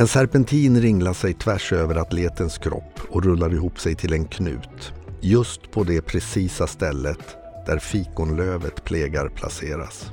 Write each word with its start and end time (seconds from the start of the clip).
En 0.00 0.08
serpentin 0.08 0.80
ringlar 0.80 1.12
sig 1.12 1.34
tvärs 1.34 1.72
över 1.72 1.94
atletens 1.94 2.58
kropp 2.58 3.00
och 3.10 3.24
rullar 3.24 3.54
ihop 3.54 3.80
sig 3.80 3.94
till 3.94 4.12
en 4.12 4.24
knut. 4.24 4.92
Just 5.20 5.70
på 5.70 5.84
det 5.84 6.02
precisa 6.02 6.66
stället 6.66 7.36
där 7.66 7.78
fikonlövet 7.78 8.84
plegar 8.84 9.28
placeras. 9.28 10.10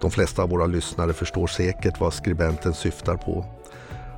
De 0.00 0.10
flesta 0.10 0.42
av 0.42 0.50
våra 0.50 0.66
lyssnare 0.66 1.12
förstår 1.12 1.46
säkert 1.46 2.00
vad 2.00 2.14
skribenten 2.14 2.74
syftar 2.74 3.16
på. 3.16 3.44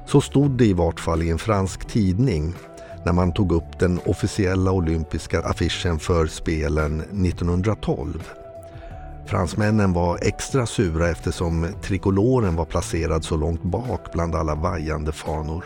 Så 0.07 0.21
stod 0.21 0.51
det 0.51 0.67
i 0.67 0.73
vart 0.73 1.01
fall 1.01 1.23
i 1.23 1.31
en 1.31 1.39
fransk 1.39 1.89
tidning 1.89 2.55
när 3.05 3.13
man 3.13 3.33
tog 3.33 3.53
upp 3.53 3.79
den 3.79 4.01
officiella 4.05 4.73
olympiska 4.73 5.41
affischen 5.41 5.99
för 5.99 6.27
spelen 6.27 7.01
1912. 7.01 8.31
Fransmännen 9.27 9.93
var 9.93 10.19
extra 10.23 10.67
sura 10.67 11.11
eftersom 11.11 11.67
trikoloren 11.83 12.57
var 12.57 12.65
placerad 12.65 13.25
så 13.25 13.37
långt 13.37 13.63
bak 13.63 14.13
bland 14.13 14.35
alla 14.35 14.55
vajande 14.55 15.13
fanor. 15.13 15.65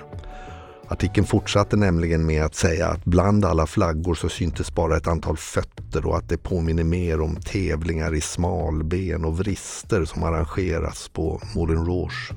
Artikeln 0.88 1.26
fortsatte 1.26 1.76
nämligen 1.76 2.26
med 2.26 2.44
att 2.44 2.54
säga 2.54 2.88
att 2.88 3.04
bland 3.04 3.44
alla 3.44 3.66
flaggor 3.66 4.14
så 4.14 4.28
syntes 4.28 4.74
bara 4.74 4.96
ett 4.96 5.06
antal 5.06 5.36
fötter 5.36 6.06
och 6.06 6.16
att 6.16 6.28
det 6.28 6.38
påminner 6.38 6.84
mer 6.84 7.20
om 7.20 7.36
tävlingar 7.36 8.14
i 8.14 8.20
smalben 8.20 9.24
och 9.24 9.38
vrister 9.38 10.04
som 10.04 10.22
arrangeras 10.22 11.08
på 11.08 11.40
Moulin 11.54 11.84
Rouge. 11.84 12.32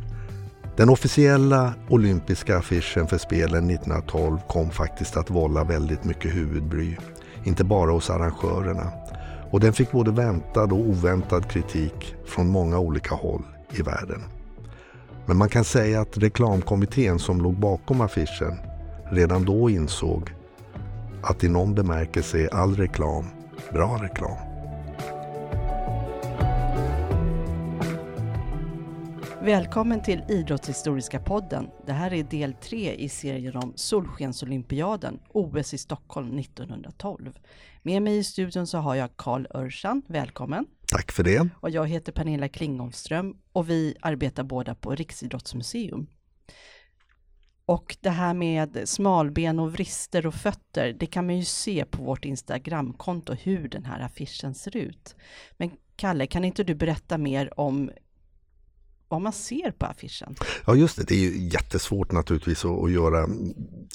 Den 0.78 0.90
officiella 0.90 1.74
olympiska 1.90 2.58
affischen 2.58 3.08
för 3.08 3.18
spelen 3.18 3.70
1912 3.70 4.38
kom 4.48 4.70
faktiskt 4.70 5.18
att 5.18 5.30
vålla 5.30 5.64
väldigt 5.64 6.04
mycket 6.04 6.36
huvudbry. 6.36 6.96
Inte 7.44 7.64
bara 7.64 7.92
hos 7.92 8.10
arrangörerna. 8.10 9.01
Och 9.52 9.60
den 9.60 9.74
fick 9.74 9.92
både 9.92 10.12
väntad 10.12 10.64
och 10.64 10.80
oväntad 10.80 11.50
kritik 11.50 12.16
från 12.26 12.50
många 12.50 12.80
olika 12.80 13.16
håll 13.16 13.44
i 13.72 13.82
världen. 13.82 14.22
Men 15.26 15.38
man 15.38 15.50
kan 15.50 15.64
säga 15.64 16.02
att 16.02 16.18
reklamkommittén 16.18 17.20
som 17.20 17.42
låg 17.42 17.60
bakom 17.60 18.02
affischen 18.02 18.58
redan 19.12 19.46
då 19.46 19.70
insåg 19.70 20.34
att 21.24 21.44
i 21.44 21.50
någon 21.50 21.76
bemärkelse 21.76 22.40
är 22.40 22.54
all 22.54 22.76
reklam 22.76 23.26
bra 23.72 24.00
reklam. 24.04 24.51
Välkommen 29.44 30.04
till 30.04 30.24
Idrottshistoriska 30.30 31.20
podden. 31.20 31.70
Det 31.86 31.94
här 31.94 32.14
är 32.14 32.24
del 32.24 32.54
tre 32.54 32.94
i 32.94 33.10
serien 33.10 33.56
om 33.56 33.74
Solskensolympiaden, 33.76 35.20
OS 35.30 35.74
i 35.74 35.78
Stockholm 35.78 36.40
1912. 36.40 37.40
Med 37.82 38.02
mig 38.02 38.18
i 38.18 38.24
studion 38.24 38.68
så 38.68 38.78
har 38.78 38.96
jag 38.96 39.18
Karl 39.18 39.46
Örsan, 39.56 40.02
välkommen. 40.08 40.66
Tack 40.88 41.12
för 41.12 41.24
det. 41.24 41.50
Och 41.60 41.70
jag 41.70 41.88
heter 41.88 42.12
Pernilla 42.12 42.50
Klingholmström 42.50 43.38
och 43.52 43.70
vi 43.70 43.96
arbetar 44.02 44.44
båda 44.44 44.76
på 44.76 44.96
Riksidrottsmuseum. 44.96 46.08
Och 47.66 47.98
det 48.02 48.10
här 48.10 48.34
med 48.34 48.82
smalben 48.86 49.60
och 49.60 49.74
vrister 49.74 50.28
och 50.28 50.34
fötter, 50.34 50.96
det 51.00 51.06
kan 51.06 51.26
man 51.26 51.38
ju 51.38 51.46
se 51.46 51.86
på 51.86 52.04
vårt 52.04 52.26
Instagramkonto 52.26 53.34
hur 53.34 53.70
den 53.70 53.86
här 53.86 54.00
affischen 54.00 54.54
ser 54.54 54.78
ut. 54.78 55.16
Men 55.58 55.72
Kalle, 55.96 56.28
kan 56.28 56.44
inte 56.44 56.64
du 56.64 56.76
berätta 56.76 57.18
mer 57.18 57.60
om 57.60 57.92
vad 59.12 59.22
man 59.22 59.34
ser 59.34 59.72
på 59.72 59.86
affischen? 59.86 60.36
Ja 60.66 60.76
just 60.76 60.98
det, 60.98 61.04
det 61.04 61.16
är 61.16 61.20
ju 61.20 61.48
jättesvårt 61.48 62.12
naturligtvis 62.12 62.66
att, 62.66 62.84
att 62.84 62.92
göra 62.92 63.28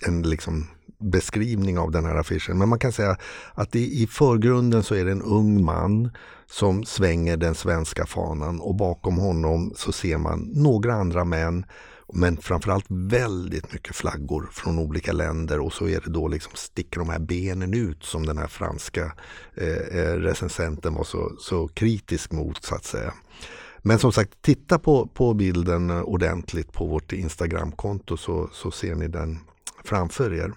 en 0.07 0.23
liksom 0.23 0.67
beskrivning 0.99 1.79
av 1.79 1.91
den 1.91 2.05
här 2.05 2.15
affischen. 2.15 2.59
Men 2.59 2.69
man 2.69 2.79
kan 2.79 2.93
säga 2.93 3.17
att 3.55 3.77
i, 3.77 4.03
i 4.03 4.07
förgrunden 4.07 4.83
så 4.83 4.95
är 4.95 5.05
det 5.05 5.13
en 5.13 5.23
ung 5.23 5.65
man 5.65 6.11
som 6.51 6.85
svänger 6.85 7.37
den 7.37 7.55
svenska 7.55 8.07
fanan 8.07 8.61
och 8.61 8.75
bakom 8.75 9.17
honom 9.17 9.73
så 9.77 9.93
ser 9.93 10.19
man 10.19 10.41
några 10.41 10.95
andra 10.95 11.25
män 11.25 11.67
men 12.13 12.37
framförallt 12.37 12.87
väldigt 12.89 13.73
mycket 13.73 13.97
flaggor 13.97 14.49
från 14.53 14.79
olika 14.79 15.13
länder 15.13 15.61
och 15.61 15.73
så 15.73 15.89
är 15.89 16.01
det 16.01 16.11
då 16.11 16.29
liksom 16.29 16.53
sticker 16.55 16.99
de 16.99 17.09
här 17.09 17.19
benen 17.19 17.75
ut 17.75 18.05
som 18.05 18.27
den 18.27 18.39
här 18.39 18.47
franska 18.47 19.13
eh, 19.55 19.99
eh 19.99 20.15
recensenten 20.15 20.95
var 20.95 21.05
så, 21.05 21.33
så 21.39 21.69
kritisk 21.69 22.33
mot 22.33 22.65
så 22.65 22.75
att 22.75 22.85
säga. 22.85 23.13
Men 23.83 23.99
som 23.99 24.13
sagt, 24.13 24.43
titta 24.43 24.79
på, 24.79 25.07
på 25.07 25.35
bilden 25.35 25.91
ordentligt 25.91 26.73
på 26.73 26.87
vårt 26.87 27.13
Instagramkonto 27.13 28.17
så, 28.17 28.49
så 28.53 28.71
ser 28.71 28.95
ni 28.95 29.09
den 29.09 29.39
framför 29.85 30.35
er. 30.35 30.53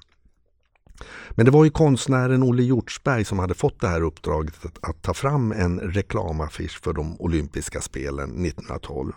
Men 1.30 1.46
det 1.46 1.52
var 1.52 1.64
ju 1.64 1.70
konstnären 1.70 2.44
Olle 2.44 2.64
Hjortsberg 2.64 3.26
som 3.26 3.40
hade 3.40 3.54
fått 3.54 3.80
det 3.80 3.88
här 3.88 4.02
uppdraget 4.02 4.66
att, 4.66 4.90
att 4.90 5.02
ta 5.02 5.14
fram 5.14 5.52
en 5.52 5.80
reklamaffisch 5.80 6.82
för 6.84 6.94
de 6.94 7.22
olympiska 7.22 7.82
spelen 7.82 8.46
1912. 8.46 9.14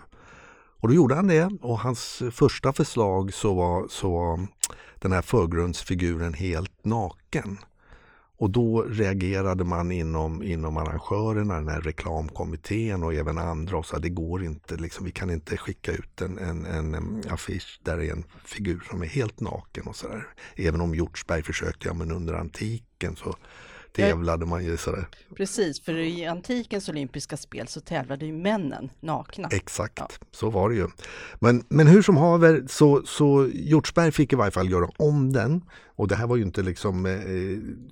Och 0.81 0.89
då 0.89 0.95
gjorde 0.95 1.15
han 1.15 1.27
det 1.27 1.51
och 1.61 1.79
hans 1.79 2.23
första 2.33 2.73
förslag 2.73 3.35
så 3.35 3.55
var, 3.55 3.89
så 3.89 4.11
var 4.11 4.47
den 4.99 5.13
här 5.13 5.23
förgrundsfiguren 5.23 6.35
helt 6.35 6.85
naken. 6.85 7.59
Och 8.43 8.51
då 8.51 8.83
reagerade 8.83 9.65
man 9.65 9.93
inom, 9.93 10.43
inom 10.43 10.77
arrangörerna, 10.77 11.55
den 11.55 11.69
här 11.69 11.81
reklamkommittén 11.81 13.03
och 13.03 13.15
även 13.15 13.39
andra 13.39 13.79
och 13.79 13.87
sa 13.87 13.99
det 13.99 14.09
går 14.09 14.45
inte, 14.45 14.77
liksom, 14.77 15.05
vi 15.05 15.13
kan 15.13 15.31
inte 15.31 15.57
skicka 15.57 15.93
ut 15.93 16.21
en, 16.21 16.39
en, 16.39 16.65
en 16.65 17.23
affisch 17.31 17.81
där 17.83 17.97
det 17.97 18.07
är 18.07 18.13
en 18.13 18.25
figur 18.45 18.83
som 18.91 19.03
är 19.03 19.07
helt 19.07 19.41
naken 19.41 19.87
och 19.87 19.97
sådär. 19.97 20.27
Även 20.57 20.81
om 20.81 20.95
Hjortsberg 20.95 21.43
försökte, 21.43 21.89
ja 21.89 21.95
men 21.95 22.11
under 22.11 22.35
antiken 22.35 23.17
så 23.17 23.37
tävlade 23.93 24.47
man 24.47 24.65
ju 24.65 24.77
sådär. 24.77 25.09
Precis, 25.37 25.81
för 25.81 25.95
i 25.95 26.27
antikens 26.27 26.89
olympiska 26.89 27.37
spel 27.37 27.69
så 27.69 27.81
tävlade 27.81 28.27
ju 28.27 28.33
männen 28.33 28.91
nakna. 29.01 29.49
Exakt, 29.49 29.99
ja. 29.99 30.09
så 30.31 30.51
var 30.51 30.69
det 30.69 30.75
ju. 30.75 30.87
Men, 31.39 31.65
men 31.69 31.87
hur 31.87 32.03
som 32.03 32.17
haver 32.17 32.65
så, 32.69 33.03
så 33.05 33.49
Hjortsberg 33.55 34.13
fick 34.13 34.33
i 34.33 34.37
varje 34.37 34.51
fall 34.51 34.71
göra 34.71 34.89
om 34.99 35.33
den. 35.33 35.63
Och 35.97 36.09
det 36.09 36.17
här 36.17 36.27
var 36.27 36.37
ju 36.37 36.43
inte 36.43 36.63
liksom 36.63 37.07
eh, 37.07 37.13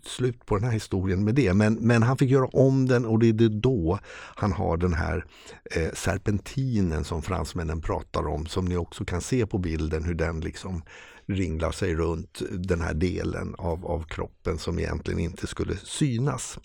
slut 0.02 0.46
på 0.46 0.56
den 0.56 0.64
här 0.64 0.72
historien 0.72 1.24
med 1.24 1.34
det. 1.34 1.54
Men, 1.54 1.74
men 1.74 2.02
han 2.02 2.16
fick 2.16 2.30
göra 2.30 2.46
om 2.46 2.86
den 2.86 3.06
och 3.06 3.18
det 3.18 3.28
är 3.28 3.60
då 3.60 3.98
han 4.34 4.52
har 4.52 4.76
den 4.76 4.94
här 4.94 5.24
eh, 5.70 5.92
serpentinen 5.92 7.04
som 7.04 7.22
fransmännen 7.22 7.80
pratar 7.80 8.26
om. 8.26 8.46
Som 8.46 8.64
ni 8.64 8.76
också 8.76 9.04
kan 9.04 9.20
se 9.20 9.46
på 9.46 9.58
bilden 9.58 10.04
hur 10.04 10.14
den 10.14 10.40
liksom 10.40 10.82
ringlar 11.30 11.72
sig 11.72 11.94
runt 11.94 12.42
den 12.50 12.80
här 12.80 12.94
delen 12.94 13.54
av, 13.58 13.86
av 13.86 14.04
kroppen 14.04 14.58
som 14.58 14.78
egentligen 14.78 15.20
inte 15.20 15.46
skulle 15.46 15.76
synas. 15.76 16.58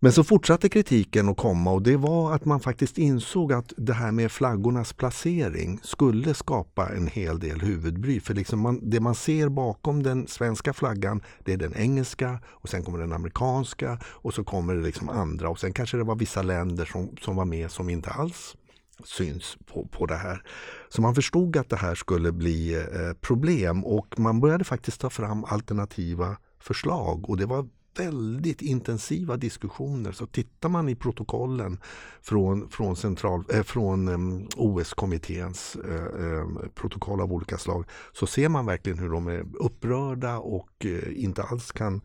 Men 0.00 0.12
så 0.12 0.24
fortsatte 0.24 0.68
kritiken 0.68 1.28
att 1.28 1.36
komma 1.36 1.72
och 1.72 1.82
det 1.82 1.96
var 1.96 2.34
att 2.34 2.44
man 2.44 2.60
faktiskt 2.60 2.98
insåg 2.98 3.52
att 3.52 3.72
det 3.76 3.92
här 3.92 4.12
med 4.12 4.32
flaggornas 4.32 4.92
placering 4.92 5.80
skulle 5.82 6.34
skapa 6.34 6.88
en 6.88 7.06
hel 7.06 7.40
del 7.40 7.60
huvudbry. 7.60 8.20
För 8.20 8.34
liksom 8.34 8.60
man, 8.60 8.90
det 8.90 9.00
man 9.00 9.14
ser 9.14 9.48
bakom 9.48 10.02
den 10.02 10.26
svenska 10.26 10.72
flaggan 10.72 11.22
det 11.44 11.52
är 11.52 11.56
den 11.56 11.74
engelska 11.74 12.40
och 12.46 12.68
sen 12.68 12.82
kommer 12.82 12.98
den 12.98 13.12
amerikanska 13.12 13.98
och 14.04 14.34
så 14.34 14.44
kommer 14.44 14.74
det 14.74 14.82
liksom 14.82 15.08
andra 15.08 15.48
och 15.48 15.60
sen 15.60 15.72
kanske 15.72 15.96
det 15.96 16.04
var 16.04 16.16
vissa 16.16 16.42
länder 16.42 16.84
som, 16.84 17.16
som 17.20 17.36
var 17.36 17.44
med 17.44 17.70
som 17.70 17.90
inte 17.90 18.10
alls 18.10 18.56
syns 19.04 19.56
på, 19.66 19.86
på 19.86 20.06
det 20.06 20.16
här. 20.16 20.42
Så 20.88 21.02
man 21.02 21.14
förstod 21.14 21.56
att 21.56 21.68
det 21.68 21.76
här 21.76 21.94
skulle 21.94 22.32
bli 22.32 22.74
eh, 22.74 23.12
problem 23.20 23.84
och 23.84 24.18
man 24.18 24.40
började 24.40 24.64
faktiskt 24.64 25.00
ta 25.00 25.10
fram 25.10 25.44
alternativa 25.44 26.36
förslag 26.58 27.30
och 27.30 27.36
det 27.36 27.46
var 27.46 27.68
väldigt 27.98 28.62
intensiva 28.62 29.36
diskussioner. 29.36 30.12
Så 30.12 30.26
tittar 30.26 30.68
man 30.68 30.88
i 30.88 30.94
protokollen 30.94 31.80
från, 32.22 32.68
från, 32.68 32.96
central, 32.96 33.44
eh, 33.52 33.62
från 33.62 34.08
eh, 34.08 34.46
OS-kommitténs 34.56 35.76
eh, 35.76 36.26
eh, 36.26 36.46
protokoll 36.74 37.20
av 37.20 37.32
olika 37.32 37.58
slag 37.58 37.84
så 38.12 38.26
ser 38.26 38.48
man 38.48 38.66
verkligen 38.66 38.98
hur 38.98 39.10
de 39.10 39.26
är 39.28 39.44
upprörda 39.54 40.38
och 40.38 40.86
eh, 40.86 41.22
inte 41.22 41.42
alls 41.42 41.72
kan 41.72 42.00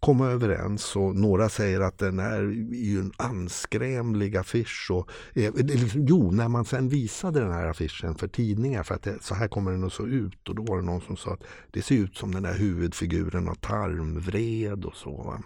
komma 0.00 0.26
överens 0.26 0.96
och 0.96 1.16
några 1.16 1.48
säger 1.48 1.80
att 1.80 1.98
den 1.98 2.18
är 2.18 2.42
ju 2.74 3.00
en 3.00 3.12
anskrämlig 3.16 4.36
affisch. 4.36 4.90
Och, 4.90 5.10
eh, 5.34 5.54
liksom, 5.54 6.06
jo, 6.06 6.30
när 6.30 6.48
man 6.48 6.64
sen 6.64 6.88
visade 6.88 7.40
den 7.40 7.52
här 7.52 7.66
affischen 7.66 8.14
för 8.14 8.28
tidningar 8.28 8.82
för 8.82 8.94
att 8.94 9.02
det, 9.02 9.22
så 9.22 9.34
här 9.34 9.48
kommer 9.48 9.70
den 9.70 9.84
att 9.84 9.92
se 9.92 10.02
ut 10.02 10.48
och 10.48 10.54
då 10.54 10.62
var 10.62 10.76
det 10.76 10.82
någon 10.82 11.00
som 11.00 11.16
sa 11.16 11.32
att 11.32 11.42
det 11.70 11.82
ser 11.82 11.94
ut 11.94 12.16
som 12.16 12.34
den 12.34 12.42
där 12.42 12.58
huvudfiguren 12.58 13.48
av 13.48 13.54
tarmvred 13.54 14.84
och 14.84 14.96
så. 14.96 15.22
Va? 15.22 15.42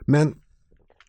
Men 0.00 0.34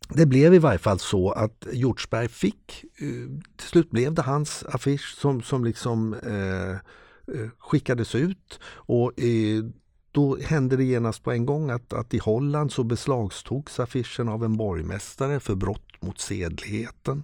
det 0.09 0.25
blev 0.25 0.53
i 0.53 0.59
varje 0.59 0.79
fall 0.79 0.99
så 0.99 1.31
att 1.31 1.67
Hjortsberg 1.73 2.27
fick, 2.27 2.85
eh, 2.97 3.41
till 3.55 3.67
slut 3.67 3.91
blev 3.91 4.13
det 4.13 4.21
hans 4.21 4.63
affisch 4.63 5.17
som, 5.17 5.41
som 5.41 5.65
liksom 5.65 6.13
eh, 6.13 6.71
eh 6.71 7.49
skickades 7.57 8.15
ut. 8.15 8.59
Och 8.65 9.21
eh, 9.21 9.63
då 10.11 10.37
hände 10.37 10.75
det 10.77 10.83
genast 10.83 11.23
på 11.23 11.31
en 11.31 11.45
gång 11.45 11.69
att, 11.69 11.93
att 11.93 12.13
i 12.13 12.17
Holland 12.17 12.71
så 12.71 12.83
beslagtogs 12.83 13.79
affischen 13.79 14.29
av 14.29 14.43
en 14.43 14.57
borgmästare 14.57 15.39
för 15.39 15.55
brott 15.55 16.01
mot 16.01 16.19
sedligheten. 16.19 17.23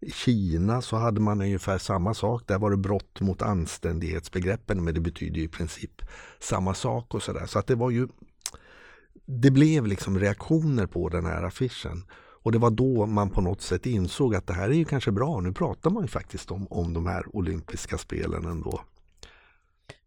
I 0.00 0.10
Kina 0.10 0.82
så 0.82 0.96
hade 0.96 1.20
man 1.20 1.40
ungefär 1.40 1.78
samma 1.78 2.14
sak. 2.14 2.42
Där 2.46 2.58
var 2.58 2.70
det 2.70 2.76
brott 2.76 3.20
mot 3.20 3.42
anständighetsbegreppen 3.42 4.84
men 4.84 4.94
det 4.94 5.00
betyder 5.00 5.40
i 5.40 5.48
princip 5.48 6.02
samma 6.38 6.74
sak 6.74 7.14
och 7.14 7.22
sådär. 7.22 7.46
Så 7.46 7.58
att 7.58 7.66
det 7.66 7.74
var 7.74 7.90
ju 7.90 8.08
Det 9.24 9.50
blev 9.50 9.86
liksom 9.86 10.18
reaktioner 10.18 10.86
på 10.86 11.08
den 11.08 11.26
här 11.26 11.42
affischen. 11.42 12.04
Och 12.42 12.52
det 12.52 12.58
var 12.58 12.70
då 12.70 13.06
man 13.06 13.30
på 13.30 13.40
något 13.40 13.62
sätt 13.62 13.86
insåg 13.86 14.34
att 14.34 14.46
det 14.46 14.54
här 14.54 14.68
är 14.68 14.74
ju 14.74 14.84
kanske 14.84 15.12
bra. 15.12 15.40
Nu 15.40 15.52
pratar 15.52 15.90
man 15.90 16.02
ju 16.02 16.08
faktiskt 16.08 16.50
om, 16.50 16.66
om 16.70 16.92
de 16.92 17.06
här 17.06 17.36
olympiska 17.36 17.98
spelen 17.98 18.44
ändå. 18.44 18.80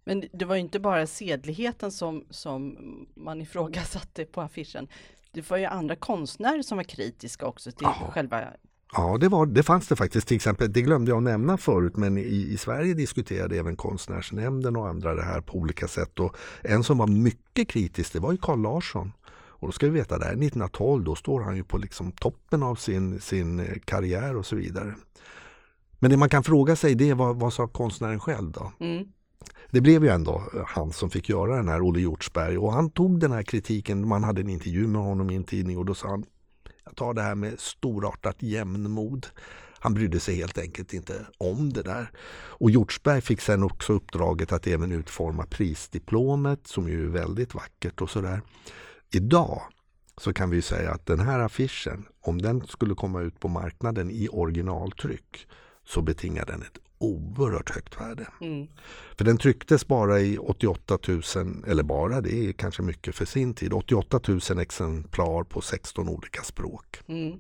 Men 0.04 0.24
det 0.32 0.46
var 0.46 0.56
ju 0.56 0.62
inte 0.62 0.80
bara 0.80 1.08
sedligheten 1.08 1.92
som, 1.92 2.26
som 2.30 2.78
man 3.16 3.42
ifrågasatte 3.42 4.26
på 4.26 4.42
affischen. 4.42 4.88
Det 5.32 5.50
var 5.50 5.58
ju 5.58 5.66
andra 5.66 5.96
konstnärer 5.96 6.62
som 6.62 6.78
var 6.78 6.84
kritiska 6.84 7.46
också 7.46 7.72
till 7.72 7.88
ja. 8.02 8.12
själva 8.12 8.44
Ja, 8.94 9.18
det, 9.18 9.30
var, 9.30 9.46
det 9.46 9.64
fanns 9.64 9.88
det 9.88 9.96
faktiskt. 9.96 10.28
Till 10.28 10.36
exempel, 10.36 10.74
det 10.74 10.82
glömde 10.82 11.12
jag 11.12 11.18
att 11.18 11.24
nämna 11.24 11.58
förut, 11.58 11.98
men 11.98 12.18
i, 12.18 12.48
i 12.52 12.58
Sverige 12.58 12.94
diskuterade 12.94 13.60
även 13.60 13.76
Konstnärsnämnden 13.76 14.76
och 14.76 14.88
andra 14.88 15.16
det 15.16 15.24
här 15.24 15.42
på 15.42 15.58
olika 15.58 15.88
sätt. 15.88 16.20
Och 16.20 16.36
en 16.62 16.84
som 16.84 16.98
var 16.98 17.08
mycket 17.08 17.68
kritisk, 17.68 18.14
det 18.14 18.20
var 18.20 18.32
ju 18.32 18.38
Carl 18.38 18.62
Larsson. 18.62 19.12
Och 19.32 19.68
då 19.68 19.72
ska 19.72 19.86
vi 19.86 19.92
veta, 19.92 20.18
det 20.18 20.26
här 20.26 20.32
1912, 20.32 21.04
då 21.04 21.16
står 21.16 21.42
han 21.42 21.56
ju 21.56 21.64
på 21.64 21.78
liksom 21.78 22.12
toppen 22.12 22.64
av 22.64 22.76
sin, 22.76 23.22
sin 23.22 23.60
eh, 23.60 23.66
karriär 23.86 24.36
och 24.36 24.46
så 24.46 24.56
vidare. 24.56 24.96
Men 26.00 26.12
det 26.12 26.18
man 26.18 26.30
kan 26.30 26.44
fråga 26.44 26.76
sig 26.76 26.96
det 26.96 27.10
är 27.10 27.16
vad, 27.16 27.40
vad 27.40 27.54
sa 27.54 27.68
konstnären 27.68 28.20
själv 28.20 28.52
då? 28.52 28.72
Mm. 28.80 29.08
Det 29.72 29.82
blev 29.82 30.04
ju 30.04 30.10
ändå 30.10 30.44
han 30.68 30.92
som 30.92 31.10
fick 31.10 31.30
göra 31.30 31.56
den 31.56 31.68
här, 31.68 31.88
Olle 31.88 32.00
Hjortsberg. 32.00 32.58
Och 32.58 32.74
han 32.74 32.90
tog 32.90 33.20
den 33.20 33.32
här 33.32 33.44
kritiken, 33.44 34.08
man 34.08 34.24
hade 34.24 34.42
en 34.42 34.50
intervju 34.50 34.88
med 34.88 35.02
honom 35.02 35.30
i 35.30 35.36
en 35.36 35.44
tidning 35.44 35.78
och 35.78 35.86
då 35.86 35.94
sa 35.96 36.08
han 36.08 36.26
jag 36.90 36.96
tar 36.96 37.14
det 37.14 37.22
här 37.22 37.36
med 37.36 37.60
storartat 37.60 38.44
jämnmod. 38.44 39.28
Han 39.80 39.94
brydde 39.94 40.20
sig 40.20 40.36
helt 40.36 40.58
enkelt 40.58 40.94
inte 40.94 41.26
om 41.38 41.74
det 41.74 41.82
där. 41.82 42.12
Och 42.32 42.72
Hjortsberg 42.72 43.22
fick 43.22 43.42
sen 43.42 43.64
också 43.64 43.94
uppdraget 43.94 44.52
att 44.52 44.68
även 44.68 44.92
utforma 44.92 45.46
prisdiplomet 45.46 46.68
som 46.68 46.90
ju 46.90 47.06
är 47.06 47.10
väldigt 47.10 47.54
vackert 47.54 48.02
och 48.02 48.10
sådär. 48.10 48.42
Idag 49.12 49.62
så 50.18 50.34
kan 50.34 50.50
vi 50.50 50.62
säga 50.62 50.92
att 50.92 51.06
den 51.06 51.20
här 51.20 51.40
affischen, 51.40 52.06
om 52.22 52.42
den 52.42 52.68
skulle 52.68 52.96
komma 52.96 53.22
ut 53.22 53.40
på 53.40 53.48
marknaden 53.48 54.12
i 54.12 54.28
originaltryck 54.32 55.48
så 55.86 56.02
betingar 56.02 56.46
den 56.46 56.62
ett 56.62 56.78
oerhört 57.00 57.70
högt 57.70 58.02
värde. 58.02 58.28
Mm. 58.42 58.68
För 59.18 59.26
den 59.26 59.38
trycktes 59.38 59.88
bara 59.88 60.20
i 60.20 60.38
88 60.38 60.98
000, 61.08 61.22
eller 61.68 61.84
bara, 61.84 62.22
det 62.22 62.50
är 62.50 62.52
kanske 62.52 62.82
mycket 62.82 63.16
för 63.16 63.26
sin 63.26 63.54
tid, 63.54 63.74
88 63.74 64.20
000 64.28 64.60
exemplar 64.60 65.44
på 65.44 65.62
16 65.62 66.10
olika 66.10 66.42
språk. 66.42 67.00
Mm. 67.08 67.40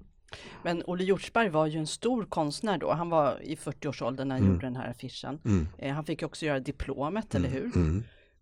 Men 0.63 0.83
Olle 0.85 1.03
Hjortsberg 1.03 1.50
var 1.50 1.67
ju 1.67 1.79
en 1.79 1.88
stor 1.88 2.25
konstnär 2.25 2.77
då. 2.77 2.94
Han 2.94 3.09
var 3.09 3.44
i 3.44 3.56
40-årsåldern 3.56 4.27
när 4.27 4.35
han 4.35 4.44
mm. 4.44 4.53
gjorde 4.53 4.65
den 4.65 4.75
här 4.75 4.89
affischen. 4.89 5.39
Mm. 5.45 5.67
Eh, 5.77 5.94
han 5.94 6.06
fick 6.06 6.23
också 6.23 6.45
göra 6.45 6.59
diplomet, 6.59 7.35
eller 7.35 7.50
mm. 7.50 7.61
hur? 7.61 7.81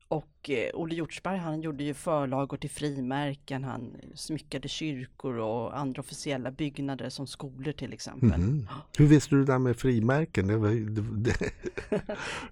Och 0.10 0.50
eh, 0.50 0.70
Olle 0.74 0.96
Hjortsberg 0.96 1.38
han 1.38 1.62
gjorde 1.62 1.84
ju 1.84 1.94
förlagor 1.94 2.58
till 2.58 2.70
frimärken, 2.70 3.64
han 3.64 3.96
smyckade 4.16 4.68
kyrkor 4.68 5.38
och 5.38 5.78
andra 5.78 6.00
officiella 6.00 6.52
byggnader 6.52 7.10
som 7.10 7.28
skolor 7.28 7.72
till 7.72 7.94
exempel. 7.94 8.34
Mm. 8.34 8.68
Hur 8.98 9.08
visste 9.08 9.36
du 9.36 9.40
det 9.40 9.52
där 9.52 9.60
med 9.60 9.78
frimärken? 9.78 10.48
Det 10.48 10.58
var, 10.58 10.70
det, 10.70 11.02
det. 11.02 11.52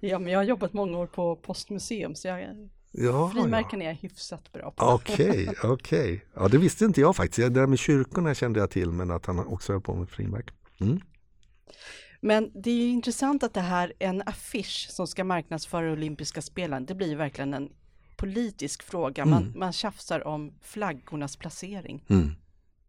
ja, 0.00 0.18
men 0.18 0.32
jag 0.32 0.38
har 0.38 0.44
jobbat 0.44 0.72
många 0.72 0.98
år 0.98 1.06
på 1.06 1.36
postmuseum 1.36 2.14
så 2.14 2.28
jag, 2.28 2.68
ja, 2.92 3.30
frimärken 3.34 3.80
ja. 3.80 3.86
är 3.86 3.90
jag 3.90 3.96
hyfsat 3.96 4.52
bra 4.52 4.70
på. 4.70 4.84
Okej, 4.84 5.28
okay, 5.28 5.46
okej. 5.70 6.14
Okay. 6.14 6.20
Ja, 6.34 6.48
det 6.48 6.58
visste 6.58 6.84
inte 6.84 7.00
jag 7.00 7.16
faktiskt. 7.16 7.36
Det 7.36 7.60
där 7.60 7.66
med 7.66 7.78
kyrkorna 7.78 8.34
kände 8.34 8.60
jag 8.60 8.70
till, 8.70 8.90
men 8.90 9.10
att 9.10 9.26
han 9.26 9.38
också 9.38 9.72
höll 9.72 9.82
på 9.82 9.94
med 9.94 10.08
frimärken. 10.08 10.56
Mm. 10.80 11.00
Men 12.26 12.50
det 12.54 12.70
är 12.70 12.88
intressant 12.88 13.42
att 13.42 13.54
det 13.54 13.60
här 13.60 13.92
är 13.98 14.08
en 14.08 14.22
affisch 14.26 14.86
som 14.90 15.06
ska 15.06 15.24
marknadsföra 15.24 15.92
olympiska 15.92 16.42
spelen. 16.42 16.86
Det 16.86 16.94
blir 16.94 17.16
verkligen 17.16 17.54
en 17.54 17.68
politisk 18.16 18.82
fråga. 18.82 19.24
Man, 19.24 19.42
mm. 19.42 19.58
man 19.58 19.72
tjafsar 19.72 20.26
om 20.26 20.52
flaggornas 20.62 21.36
placering. 21.36 22.04
Mm. 22.08 22.30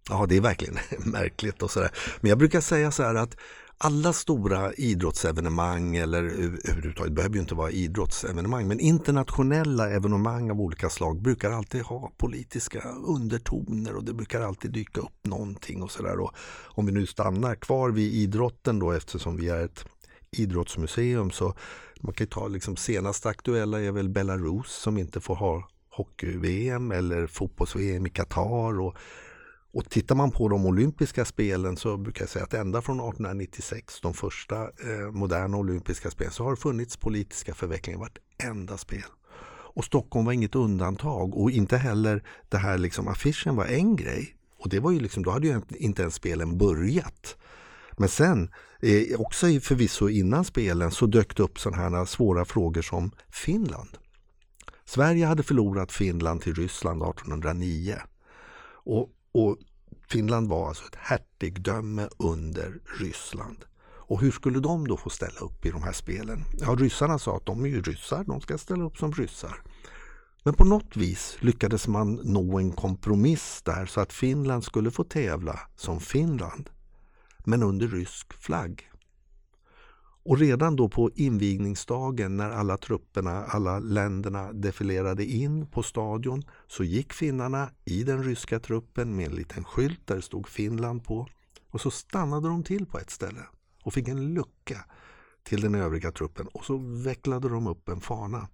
Ja, 0.09 0.25
det 0.29 0.37
är 0.37 0.41
verkligen 0.41 0.77
märkligt 1.11 1.61
och 1.61 1.71
sådär. 1.71 1.91
Men 2.21 2.29
jag 2.29 2.37
brukar 2.37 2.61
säga 2.61 2.91
så 2.91 3.03
här 3.03 3.15
att 3.15 3.37
alla 3.79 4.13
stora 4.13 4.73
idrottsevenemang 4.73 5.95
eller 5.95 6.23
överhuvudtaget, 6.23 7.11
det 7.11 7.15
behöver 7.15 7.35
ju 7.35 7.41
inte 7.41 7.55
vara 7.55 7.71
idrottsevenemang, 7.71 8.67
men 8.67 8.79
internationella 8.79 9.89
evenemang 9.89 10.51
av 10.51 10.61
olika 10.61 10.89
slag 10.89 11.21
brukar 11.21 11.51
alltid 11.51 11.81
ha 11.81 12.11
politiska 12.17 12.81
undertoner 12.89 13.95
och 13.95 14.03
det 14.03 14.13
brukar 14.13 14.41
alltid 14.41 14.71
dyka 14.71 15.01
upp 15.01 15.25
någonting 15.25 15.83
och 15.83 15.91
sådär. 15.91 16.29
Om 16.65 16.85
vi 16.85 16.91
nu 16.91 17.05
stannar 17.05 17.55
kvar 17.55 17.89
vid 17.89 18.13
idrotten 18.13 18.79
då 18.79 18.91
eftersom 18.91 19.37
vi 19.37 19.49
är 19.49 19.65
ett 19.65 19.85
idrottsmuseum 20.31 21.31
så 21.31 21.53
man 22.01 22.13
kan 22.13 22.27
ta 22.27 22.47
liksom 22.47 22.75
senaste 22.75 23.29
aktuella 23.29 23.81
är 23.81 23.91
väl 23.91 24.09
Belarus 24.09 24.71
som 24.71 24.97
inte 24.97 25.21
får 25.21 25.35
ha 25.35 25.69
hockey-VM 25.89 26.91
eller 26.91 27.27
fotbolls-VM 27.27 28.07
i 28.07 28.09
Qatar 28.09 28.79
och 28.79 28.97
och 29.73 29.89
tittar 29.89 30.15
man 30.15 30.31
på 30.31 30.49
de 30.49 30.65
olympiska 30.65 31.25
spelen 31.25 31.77
så 31.77 31.97
brukar 31.97 32.21
jag 32.21 32.29
säga 32.29 32.45
att 32.45 32.53
ända 32.53 32.81
från 32.81 32.95
1896, 32.95 34.01
de 34.01 34.13
första 34.13 34.55
eh, 34.61 35.11
moderna 35.11 35.57
olympiska 35.57 36.11
spelen, 36.11 36.31
så 36.31 36.43
har 36.43 36.51
det 36.51 36.57
funnits 36.57 36.97
politiska 36.97 37.53
förvecklingar 37.53 37.99
i 37.99 38.01
vartenda 38.01 38.77
spel. 38.77 39.05
Och 39.77 39.85
Stockholm 39.85 40.25
var 40.25 40.33
inget 40.33 40.55
undantag 40.55 41.37
och 41.37 41.51
inte 41.51 41.77
heller 41.77 42.23
det 42.49 42.57
här 42.57 42.77
liksom 42.77 43.07
affischen 43.07 43.55
var 43.55 43.65
en 43.65 43.95
grej. 43.95 44.35
Och 44.59 44.69
det 44.69 44.79
var 44.79 44.91
ju 44.91 44.99
liksom, 44.99 45.23
då 45.23 45.31
hade 45.31 45.47
ju 45.47 45.61
inte 45.69 46.01
ens 46.01 46.15
spelen 46.15 46.57
börjat. 46.57 47.37
Men 47.97 48.09
sen, 48.09 48.51
eh, 48.81 49.19
också 49.19 49.47
förvisso 49.47 50.09
innan 50.09 50.45
spelen, 50.45 50.91
så 50.91 51.05
dök 51.05 51.37
det 51.37 51.43
upp 51.43 51.59
sådana 51.59 51.97
här 51.97 52.05
svåra 52.05 52.45
frågor 52.45 52.81
som 52.81 53.11
Finland. 53.29 53.97
Sverige 54.85 55.25
hade 55.25 55.43
förlorat 55.43 55.91
Finland 55.91 56.41
till 56.41 56.53
Ryssland 56.53 57.03
1809. 57.03 57.95
Och 58.83 59.09
och 59.31 59.57
Finland 60.09 60.49
var 60.49 60.67
alltså 60.67 60.85
ett 60.85 60.95
hertigdöme 60.95 62.09
under 62.17 62.79
Ryssland. 62.99 63.65
Och 64.09 64.21
hur 64.21 64.31
skulle 64.31 64.59
de 64.59 64.87
då 64.87 64.97
få 64.97 65.09
ställa 65.09 65.39
upp 65.39 65.65
i 65.65 65.69
de 65.69 65.83
här 65.83 65.91
spelen? 65.91 66.43
Ja, 66.59 66.75
ryssarna 66.79 67.19
sa 67.19 67.37
att 67.37 67.45
de 67.45 67.63
är 67.65 67.69
ju 67.69 67.81
ryssar, 67.81 68.23
de 68.23 68.41
ska 68.41 68.57
ställa 68.57 68.83
upp 68.83 68.97
som 68.97 69.11
ryssar. 69.11 69.61
Men 70.43 70.53
på 70.53 70.65
något 70.65 70.97
vis 70.97 71.37
lyckades 71.39 71.87
man 71.87 72.19
nå 72.23 72.59
en 72.59 72.71
kompromiss 72.71 73.61
där 73.61 73.85
så 73.85 74.01
att 74.01 74.13
Finland 74.13 74.63
skulle 74.63 74.91
få 74.91 75.03
tävla 75.03 75.59
som 75.75 75.99
Finland, 75.99 76.69
men 77.45 77.63
under 77.63 77.87
rysk 77.87 78.33
flagg. 78.33 78.89
Och 80.27 80.37
redan 80.37 80.75
då 80.75 80.89
på 80.89 81.11
invigningsdagen 81.15 82.37
när 82.37 82.49
alla 82.49 82.77
trupperna, 82.77 83.45
alla 83.45 83.79
länderna 83.79 84.53
defilerade 84.53 85.25
in 85.25 85.67
på 85.67 85.83
stadion 85.83 86.43
så 86.67 86.83
gick 86.83 87.13
finnarna 87.13 87.69
i 87.85 88.03
den 88.03 88.23
ryska 88.23 88.59
truppen 88.59 89.15
med 89.15 89.25
en 89.25 89.35
liten 89.35 89.63
skylt 89.63 90.07
där 90.07 90.15
det 90.15 90.21
stod 90.21 90.47
Finland 90.47 91.03
på. 91.03 91.27
Och 91.71 91.81
så 91.81 91.91
stannade 91.91 92.47
de 92.47 92.63
till 92.63 92.85
på 92.85 92.99
ett 92.99 93.09
ställe 93.09 93.41
och 93.83 93.93
fick 93.93 94.07
en 94.07 94.33
lucka 94.33 94.85
till 95.43 95.61
den 95.61 95.75
övriga 95.75 96.11
truppen 96.11 96.47
och 96.47 96.65
så 96.65 96.77
vecklade 96.77 97.49
de 97.49 97.67
upp 97.67 97.89
en 97.89 98.01
fana. 98.01 98.47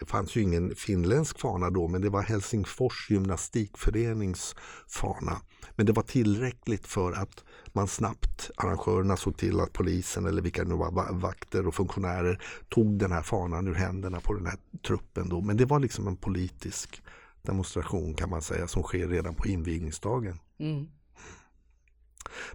Det 0.00 0.06
fanns 0.06 0.36
ju 0.36 0.42
ingen 0.42 0.74
finländsk 0.74 1.40
fana 1.40 1.70
då 1.70 1.88
men 1.88 2.00
det 2.00 2.10
var 2.10 2.22
Helsingfors 2.22 3.10
gymnastikförenings 3.10 4.54
fana. 4.88 5.40
Men 5.76 5.86
det 5.86 5.92
var 5.92 6.02
tillräckligt 6.02 6.86
för 6.86 7.12
att 7.12 7.44
man 7.74 7.88
snabbt, 7.88 8.50
arrangörerna 8.56 9.16
såg 9.16 9.36
till 9.36 9.60
att 9.60 9.72
polisen 9.72 10.26
eller 10.26 10.42
vilka 10.42 10.64
det 10.64 10.68
nu 10.68 10.74
var, 10.74 11.12
vakter 11.12 11.66
och 11.66 11.74
funktionärer 11.74 12.42
tog 12.68 12.98
den 12.98 13.12
här 13.12 13.22
fanan 13.22 13.68
ur 13.68 13.74
händerna 13.74 14.20
på 14.20 14.34
den 14.34 14.46
här 14.46 14.58
truppen. 14.86 15.28
Då. 15.28 15.40
Men 15.40 15.56
det 15.56 15.64
var 15.64 15.80
liksom 15.80 16.06
en 16.06 16.16
politisk 16.16 17.02
demonstration 17.42 18.14
kan 18.14 18.30
man 18.30 18.42
säga 18.42 18.68
som 18.68 18.82
sker 18.82 19.08
redan 19.08 19.34
på 19.34 19.46
invigningsdagen. 19.46 20.38
Mm. 20.58 20.86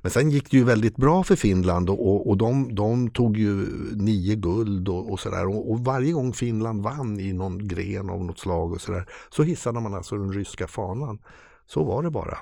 Men 0.01 0.11
sen 0.11 0.29
gick 0.29 0.51
det 0.51 0.57
ju 0.57 0.63
väldigt 0.63 0.95
bra 0.95 1.23
för 1.23 1.35
Finland 1.35 1.89
och, 1.89 2.29
och 2.29 2.37
de, 2.37 2.75
de 2.75 3.09
tog 3.09 3.37
ju 3.37 3.65
nio 3.95 4.35
guld 4.35 4.89
och, 4.89 5.11
och 5.11 5.19
sådär. 5.19 5.47
Och, 5.47 5.71
och, 5.71 5.79
varje 5.79 6.11
gång 6.11 6.33
Finland 6.33 6.83
vann 6.83 7.19
i 7.19 7.33
någon 7.33 7.67
gren 7.67 8.09
av 8.09 8.25
något 8.25 8.39
slag 8.39 8.71
och 8.71 8.81
sådär 8.81 9.05
så 9.29 9.43
hissade 9.43 9.79
man 9.79 9.93
alltså 9.93 10.17
den 10.17 10.33
ryska 10.33 10.67
fanan. 10.67 11.19
Så 11.65 11.83
var 11.83 12.03
det 12.03 12.09
bara. 12.09 12.37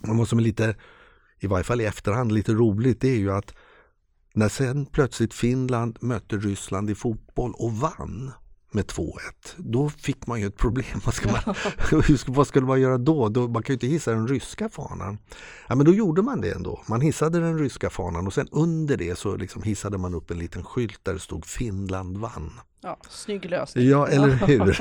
Men 0.00 0.16
vad 0.16 0.28
som 0.28 0.40
lite, 0.40 0.76
i 1.38 1.46
varje 1.46 1.64
fall 1.64 1.80
i 1.80 1.84
efterhand, 1.84 2.32
lite 2.32 2.52
roligt 2.52 3.00
det 3.00 3.08
är 3.08 3.18
ju 3.18 3.32
att 3.32 3.54
när 4.34 4.48
sen 4.48 4.86
plötsligt 4.86 5.34
Finland 5.34 5.98
mötte 6.00 6.36
Ryssland 6.36 6.90
i 6.90 6.94
fotboll 6.94 7.52
och 7.56 7.72
vann 7.72 8.32
med 8.74 8.84
2-1. 8.84 9.12
Då 9.56 9.88
fick 9.88 10.26
man 10.26 10.40
ju 10.40 10.46
ett 10.46 10.56
problem. 10.56 11.00
Vad, 11.04 11.14
ska 11.14 11.30
man, 11.30 11.54
vad 12.34 12.46
skulle 12.46 12.66
man 12.66 12.80
göra 12.80 12.98
då? 12.98 13.28
då? 13.28 13.48
Man 13.48 13.62
kan 13.62 13.72
ju 13.72 13.74
inte 13.74 13.86
hissa 13.86 14.10
den 14.10 14.28
ryska 14.28 14.68
fanan. 14.68 15.18
Ja, 15.68 15.74
men 15.74 15.86
då 15.86 15.94
gjorde 15.94 16.22
man 16.22 16.40
det 16.40 16.52
ändå. 16.52 16.82
Man 16.88 17.00
hissade 17.00 17.40
den 17.40 17.58
ryska 17.58 17.90
fanan 17.90 18.26
och 18.26 18.34
sen 18.34 18.48
under 18.52 18.96
det 18.96 19.18
så 19.18 19.36
liksom 19.36 19.62
hissade 19.62 19.98
man 19.98 20.14
upp 20.14 20.30
en 20.30 20.38
liten 20.38 20.64
skylt 20.64 21.00
där 21.02 21.12
det 21.12 21.20
stod 21.20 21.46
Finland 21.46 22.18
vann. 22.18 22.52
Ja, 22.80 22.98
snygg 23.10 23.44
lösning. 23.44 23.88
Ja, 23.88 24.06
eller 24.06 24.28
hur? 24.46 24.78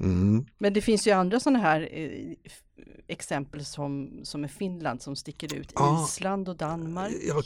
mm. 0.00 0.46
Men 0.58 0.72
det 0.72 0.80
finns 0.80 1.06
ju 1.06 1.10
andra 1.10 1.40
sådana 1.40 1.58
här 1.58 1.88
eh, 1.92 2.34
exempel 3.08 3.64
som, 3.64 4.20
som 4.22 4.44
är 4.44 4.48
Finland 4.48 5.02
som 5.02 5.16
sticker 5.16 5.54
ut. 5.54 5.72
Ja. 5.74 6.06
Island 6.08 6.48
och 6.48 6.56
Danmark. 6.56 7.12
Ja, 7.28 7.42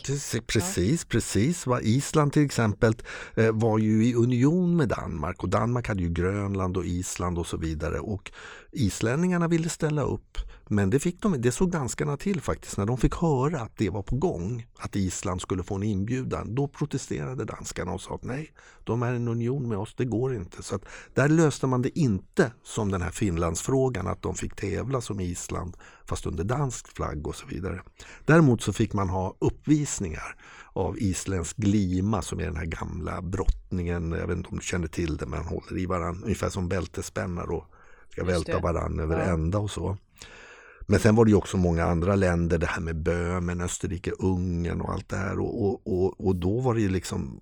precis, 0.46 1.04
precis. 1.04 1.66
Island 1.82 2.32
till 2.32 2.44
exempel 2.44 2.94
eh, 3.34 3.52
var 3.52 3.78
ju 3.78 4.06
i 4.06 4.14
union 4.14 4.76
med 4.76 4.88
Danmark 4.88 5.42
och 5.42 5.48
Danmark 5.48 5.88
hade 5.88 6.02
ju 6.02 6.08
Grönland 6.08 6.76
och 6.76 6.84
Island 6.84 7.38
och 7.38 7.46
så 7.46 7.56
vidare 7.56 8.00
och 8.00 8.32
islänningarna 8.72 9.48
ville 9.48 9.68
ställa 9.68 10.02
upp 10.02 10.38
men 10.68 10.90
det, 10.90 10.98
fick 10.98 11.22
de, 11.22 11.40
det 11.40 11.52
såg 11.52 11.70
danskarna 11.70 12.16
till 12.16 12.40
faktiskt 12.40 12.76
när 12.76 12.86
de 12.86 12.98
fick 12.98 13.14
höra 13.14 13.60
att 13.60 13.76
det 13.76 13.90
var 13.90 14.02
på 14.02 14.16
gång, 14.16 14.66
att 14.78 14.96
Island 14.96 15.40
skulle 15.40 15.62
få 15.62 15.74
en 15.74 15.82
inbjudan. 15.82 16.54
Då 16.54 16.68
protesterade 16.68 17.44
danskarna 17.44 17.92
och 17.92 18.00
sa 18.00 18.14
att 18.14 18.24
nej, 18.24 18.52
de 18.84 19.02
är 19.02 19.14
en 19.14 19.28
union 19.28 19.68
med 19.68 19.78
oss, 19.78 19.94
det 19.96 20.04
går 20.04 20.34
inte. 20.34 20.62
Så 20.62 20.74
att 20.74 20.84
där 21.14 21.28
löste 21.28 21.66
man 21.66 21.82
det 21.82 21.98
inte 21.98 22.52
som 22.62 22.90
den 22.90 23.02
här 23.02 23.10
Finlandsfrågan, 23.10 24.06
att 24.06 24.22
de 24.22 24.34
fick 24.34 24.56
tävla 24.56 25.00
som 25.16 25.20
Island 25.20 25.76
fast 26.04 26.26
under 26.26 26.44
dansk 26.44 26.88
flagg 26.88 27.26
och 27.26 27.34
så 27.34 27.46
vidare. 27.46 27.80
Däremot 28.24 28.62
så 28.62 28.72
fick 28.72 28.92
man 28.92 29.08
ha 29.08 29.36
uppvisningar 29.38 30.36
av 30.72 30.98
isländsk 30.98 31.56
glima 31.56 32.22
som 32.22 32.40
är 32.40 32.44
den 32.44 32.56
här 32.56 32.66
gamla 32.66 33.22
brottningen, 33.22 34.12
jag 34.12 34.26
vet 34.26 34.36
inte 34.36 34.48
om 34.48 34.58
du 34.58 34.64
känner 34.64 34.88
till 34.88 35.16
det, 35.16 35.26
men 35.26 35.44
håller 35.44 35.78
i 35.78 35.86
varandra 35.86 36.24
ungefär 36.24 36.50
som 36.50 36.68
bältesspännar 36.68 37.50
och 37.50 37.64
ska 38.12 38.24
välta 38.24 38.58
varandra 38.60 39.04
över 39.04 39.18
ja. 39.18 39.24
ända 39.24 39.58
och 39.58 39.70
så. 39.70 39.96
Men 40.88 41.00
sen 41.00 41.14
var 41.14 41.24
det 41.24 41.30
ju 41.30 41.36
också 41.36 41.56
många 41.56 41.84
andra 41.84 42.14
länder, 42.14 42.58
det 42.58 42.66
här 42.66 42.80
med 42.80 42.96
Böhmen, 42.96 43.60
Österrike, 43.60 44.10
Ungern 44.18 44.80
och 44.80 44.92
allt 44.92 45.08
det 45.08 45.16
här. 45.16 45.38
Och, 45.38 45.66
och, 45.66 45.86
och, 45.86 46.26
och 46.26 46.36
då 46.36 46.60
var 46.60 46.74
det 46.74 46.80
ju 46.80 46.88
liksom 46.88 47.40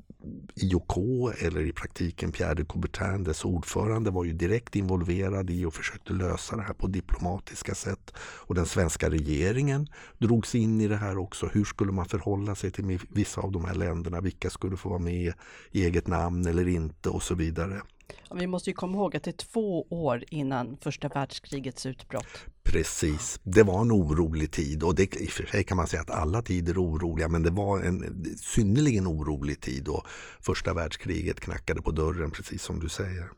IOK, 0.54 0.97
eller 1.38 1.61
i 1.61 1.73
praktiken 1.73 2.33
Pierre 2.33 2.54
de 2.54 2.64
Coubertin, 2.64 3.25
dess 3.25 3.45
ordförande, 3.45 4.11
var 4.11 4.25
ju 4.25 4.33
direkt 4.33 4.76
involverad 4.76 5.50
i 5.50 5.64
och 5.64 5.75
försökte 5.75 6.12
lösa 6.12 6.57
det 6.57 6.62
här 6.62 6.75
på 6.75 6.87
diplomatiska 6.87 7.75
sätt. 7.75 8.14
Och 8.19 8.54
den 8.54 8.66
svenska 8.66 9.11
regeringen 9.11 9.88
drogs 10.19 10.54
in 10.54 10.81
i 10.81 10.88
det 10.88 10.97
här 10.97 11.19
också. 11.19 11.47
Hur 11.47 11.64
skulle 11.64 11.93
man 11.93 12.07
förhålla 12.07 12.54
sig 12.54 12.71
till 12.71 12.99
vissa 13.09 13.40
av 13.40 13.52
de 13.52 13.64
här 13.64 13.75
länderna? 13.75 14.21
Vilka 14.21 14.50
skulle 14.50 14.76
få 14.76 14.88
vara 14.88 14.99
med 14.99 15.33
i 15.73 15.85
eget 15.85 16.07
namn 16.07 16.47
eller 16.47 16.69
inte 16.69 17.09
och 17.09 17.23
så 17.23 17.35
vidare. 17.35 17.83
Vi 18.31 18.47
måste 18.47 18.71
ju 18.71 18.75
komma 18.75 18.97
ihåg 18.97 19.16
att 19.16 19.23
det 19.23 19.31
är 19.31 19.47
två 19.47 19.87
år 19.90 20.25
innan 20.31 20.76
första 20.81 21.09
världskrigets 21.09 21.87
utbrott. 21.87 22.47
Precis, 22.62 23.40
det 23.43 23.62
var 23.62 23.81
en 23.81 23.93
orolig 23.93 24.50
tid 24.50 24.83
och 24.83 24.95
det, 24.95 25.16
i 25.16 25.26
och 25.26 25.31
för 25.31 25.47
sig 25.47 25.64
kan 25.64 25.76
man 25.76 25.87
säga 25.87 26.02
att 26.02 26.11
alla 26.11 26.43
tider 26.43 26.73
är 26.73 26.83
oroliga 26.83 27.28
men 27.28 27.43
det 27.43 27.50
var 27.50 27.83
en 27.83 28.25
synnerligen 28.38 29.07
orolig 29.07 29.61
tid 29.61 29.88
och 29.88 30.07
första 30.40 30.75
världskriget 30.75 31.40
knackade 31.40 31.83
på 31.83 31.90
dörren 31.90 32.31
precis 32.31 32.62
som 32.62 32.81
du 32.81 32.88
säger. 32.88 33.31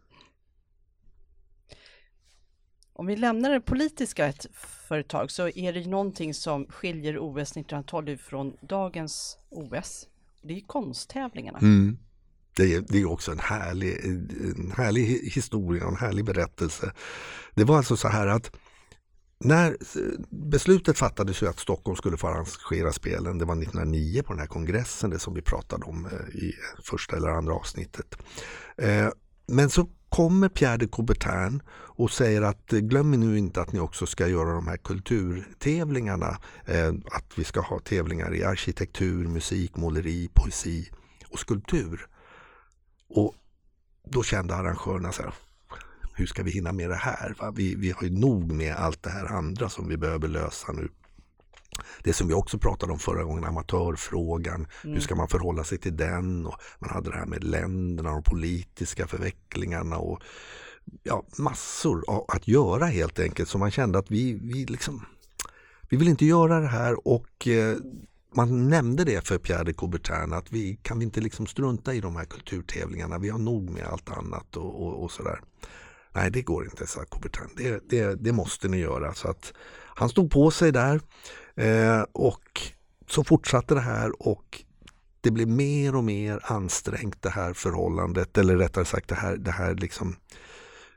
Om 2.93 3.07
vi 3.07 3.17
lämnar 3.17 3.51
det 3.51 3.61
politiska 3.61 4.27
ett 4.27 4.47
företag 4.89 5.31
så 5.31 5.49
är 5.49 5.73
det 5.73 5.87
någonting 5.87 6.35
som 6.35 6.67
skiljer 6.67 7.19
OS 7.19 7.51
1912 7.51 8.17
från 8.17 8.57
dagens 8.61 9.39
OS. 9.49 10.09
Det 10.43 10.57
är 10.57 10.61
konsttävlingarna. 10.61 11.59
Mm. 11.59 11.99
Det 12.57 12.75
är, 12.75 12.85
det 12.89 13.01
är 13.01 13.11
också 13.11 13.33
en 13.33 13.39
härlig, 13.39 14.05
en 14.05 14.73
härlig 14.77 15.05
historia, 15.33 15.85
en 15.85 15.97
härlig 15.97 16.25
berättelse. 16.25 16.93
Det 17.55 17.65
var 17.65 17.77
alltså 17.77 17.97
så 17.97 18.09
här 18.09 18.27
att 18.27 18.51
när 19.39 19.77
beslutet 20.31 20.99
fattades 20.99 21.43
ju 21.43 21.49
att 21.49 21.59
Stockholm 21.59 21.97
skulle 21.97 22.17
få 22.17 22.29
arrangera 22.29 22.93
spelen, 22.93 23.39
det 23.39 23.45
var 23.45 23.63
1909 23.63 24.23
på 24.23 24.33
den 24.33 24.41
här 24.41 24.47
kongressen, 24.47 25.11
det 25.11 25.19
som 25.19 25.35
vi 25.35 25.43
pratade 25.43 25.85
om 25.85 26.07
eh, 26.07 26.37
i 26.37 26.55
första 26.83 27.17
eller 27.17 27.29
andra 27.29 27.55
avsnittet. 27.55 28.17
Eh, 28.77 29.09
men 29.47 29.71
så 29.71 29.89
kommer 30.09 30.49
Pierre 30.49 30.77
de 30.77 30.87
Coubertin 30.87 31.63
och 31.73 32.11
säger 32.11 32.43
att 32.43 32.73
eh, 32.73 32.79
glöm 32.79 33.11
nu 33.11 33.39
inte 33.39 33.61
att 33.61 33.73
ni 33.73 33.81
också 33.81 34.07
ska 34.07 34.29
göra 34.29 34.55
de 34.55 34.67
här 34.67 34.77
kulturtävlingarna. 34.77 36.39
Att 37.13 37.39
vi 37.39 37.45
ska 37.45 37.61
ha 37.61 37.79
tävlingar 37.79 38.35
i 38.35 38.45
arkitektur, 38.45 39.29
musik, 39.29 39.77
måleri, 39.77 40.29
poesi 40.35 40.91
och 41.29 41.39
skulptur. 41.39 42.07
Och 43.09 43.35
då 44.11 44.23
kände 44.23 44.55
arrangörerna 44.55 45.13
så 45.13 45.23
här, 45.23 45.35
hur 46.15 46.27
ska 46.27 46.43
vi 46.43 46.51
hinna 46.51 46.73
med 46.73 46.91
det 46.91 46.97
här? 46.97 47.53
Vi, 47.55 47.75
vi 47.75 47.91
har 47.91 48.03
ju 48.03 48.11
nog 48.11 48.53
med 48.53 48.75
allt 48.75 49.03
det 49.03 49.11
här 49.11 49.27
andra 49.27 49.69
som 49.69 49.89
vi 49.89 49.97
behöver 49.97 50.29
lösa 50.29 50.73
nu. 50.73 50.89
Det 52.03 52.13
som 52.13 52.29
vi 52.29 52.35
också 52.35 52.59
pratade 52.59 52.93
om 52.93 52.99
förra 52.99 53.25
gången, 53.25 53.45
amatörfrågan. 53.45 54.55
Mm. 54.55 54.95
Hur 54.95 55.01
ska 55.01 55.15
man 55.15 55.29
förhålla 55.29 55.65
sig 55.65 55.79
till 55.79 55.97
den? 55.97 56.47
Och 56.47 56.55
man 56.79 56.91
hade 56.91 57.11
det 57.11 57.17
här 57.17 57.27
med 57.27 57.45
länderna 57.45 58.13
och 58.13 58.25
politiska 58.25 59.07
förvecklingarna 59.07 59.99
och 59.99 60.23
ja, 61.03 61.25
massor 61.39 62.05
att 62.29 62.49
göra 62.49 62.87
helt 62.87 63.19
enkelt. 63.19 63.49
Så 63.49 63.59
man 63.59 63.71
kände 63.71 63.99
att 63.99 64.11
vi, 64.11 64.33
vi 64.43 64.65
liksom 64.65 65.07
vi 65.89 65.97
vill 65.97 66.09
inte 66.09 66.27
göra 66.27 66.61
det 66.61 66.67
här 66.67 67.09
och 67.09 67.49
eh, 67.49 67.77
man 68.37 68.69
nämnde 68.69 69.05
det 69.05 69.27
för 69.27 69.39
Pierre 69.39 69.65
de 69.65 69.73
Coubertin 69.73 70.33
att 70.33 70.53
vi 70.53 70.79
kan 70.83 70.99
vi 70.99 71.05
inte 71.05 71.21
liksom 71.21 71.47
strunta 71.47 71.95
i 71.95 72.01
de 72.01 72.17
här 72.17 72.25
kulturtävlingarna. 72.25 73.19
Vi 73.19 73.29
har 73.29 73.39
nog 73.39 73.71
med 73.71 73.87
allt 73.87 74.11
annat 74.11 74.57
och, 74.57 74.87
och, 74.87 75.05
och 75.05 75.11
sådär. 75.11 75.41
Nej, 76.13 76.31
det 76.31 76.43
går 76.43 76.65
inte, 76.65 76.87
sa 76.87 77.05
Coubertin. 77.05 77.49
Det, 77.57 77.91
det, 77.91 78.15
det, 78.15 78.33
måste 78.33 78.69
ni 78.69 78.77
göra. 78.79 79.15
Så 79.15 79.29
att 79.29 79.53
han 79.95 80.09
stod 80.09 80.31
på 80.31 80.51
sig 80.51 80.73
där 80.73 81.01
eh, 81.55 82.05
och 82.13 82.61
så 83.09 83.25
fortsatte 83.25 83.75
det 83.75 83.81
här 83.81 84.23
och 84.23 84.63
det 85.21 85.31
blev 85.31 85.49
mer 85.49 85.95
och 85.95 86.05
mer 86.05 86.41
ansträngt 86.45 87.23
det 87.23 87.31
här 87.31 87.53
förhållandet 87.53 88.39
eller 88.39 88.57
rättare 88.57 88.85
sagt 88.85 89.09
det 89.09 89.15
här, 89.15 89.37
det 89.37 89.51
här 89.51 89.75
liksom 89.75 90.17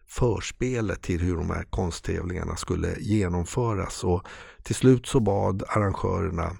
förspelet 0.07 1.01
till 1.01 1.21
hur 1.21 1.37
de 1.37 1.49
här 1.49 1.63
konsttävlingarna 1.63 2.55
skulle 2.55 2.95
genomföras. 2.99 4.03
Och 4.03 4.23
till 4.63 4.75
slut 4.75 5.07
så 5.07 5.19
bad 5.19 5.63
arrangörerna 5.67 6.57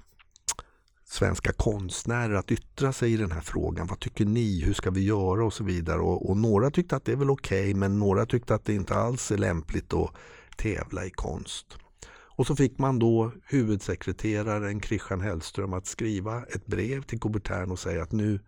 svenska 1.10 1.52
konstnärer 1.52 2.34
att 2.34 2.52
yttra 2.52 2.92
sig 2.92 3.12
i 3.12 3.16
den 3.16 3.32
här 3.32 3.40
frågan. 3.40 3.86
Vad 3.86 4.00
tycker 4.00 4.24
ni? 4.24 4.62
Hur 4.64 4.74
ska 4.74 4.90
vi 4.90 5.04
göra? 5.04 5.44
Och 5.44 5.52
så 5.52 5.64
vidare. 5.64 6.00
Och, 6.00 6.30
och 6.30 6.36
några 6.36 6.70
tyckte 6.70 6.96
att 6.96 7.04
det 7.04 7.12
är 7.12 7.16
väl 7.16 7.30
okej 7.30 7.60
okay, 7.60 7.74
men 7.74 7.98
några 7.98 8.26
tyckte 8.26 8.54
att 8.54 8.64
det 8.64 8.74
inte 8.74 8.94
alls 8.94 9.30
är 9.30 9.38
lämpligt 9.38 9.94
att 9.94 10.14
tävla 10.56 11.04
i 11.04 11.10
konst. 11.10 11.78
Och 12.12 12.46
så 12.46 12.56
fick 12.56 12.78
man 12.78 12.98
då 12.98 13.32
huvudsekreteraren 13.44 14.80
Christian 14.80 15.20
Hellström 15.20 15.72
att 15.72 15.86
skriva 15.86 16.42
ett 16.44 16.66
brev 16.66 17.02
till 17.02 17.20
Coubertin 17.20 17.70
och 17.70 17.78
säga 17.78 18.02
att 18.02 18.12
nu, 18.12 18.40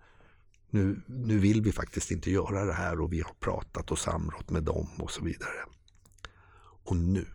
nu, 0.71 1.01
nu 1.07 1.39
vill 1.39 1.63
vi 1.63 1.73
faktiskt 1.73 2.11
inte 2.11 2.31
göra 2.31 2.65
det 2.65 2.73
här 2.73 3.01
och 3.01 3.13
vi 3.13 3.21
har 3.21 3.35
pratat 3.41 3.91
och 3.91 3.99
samrått 3.99 4.51
med 4.51 4.63
dem 4.63 4.89
och 4.99 5.11
så 5.11 5.25
vidare. 5.25 5.65
Och 6.85 6.97
nu, 6.97 7.27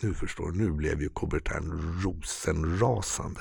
nu 0.00 0.14
förstår 0.14 0.50
du, 0.50 0.58
nu 0.58 0.72
blev 0.72 1.02
ju 1.02 1.08
Coubertin 1.08 2.00
rosenrasande 2.02 3.40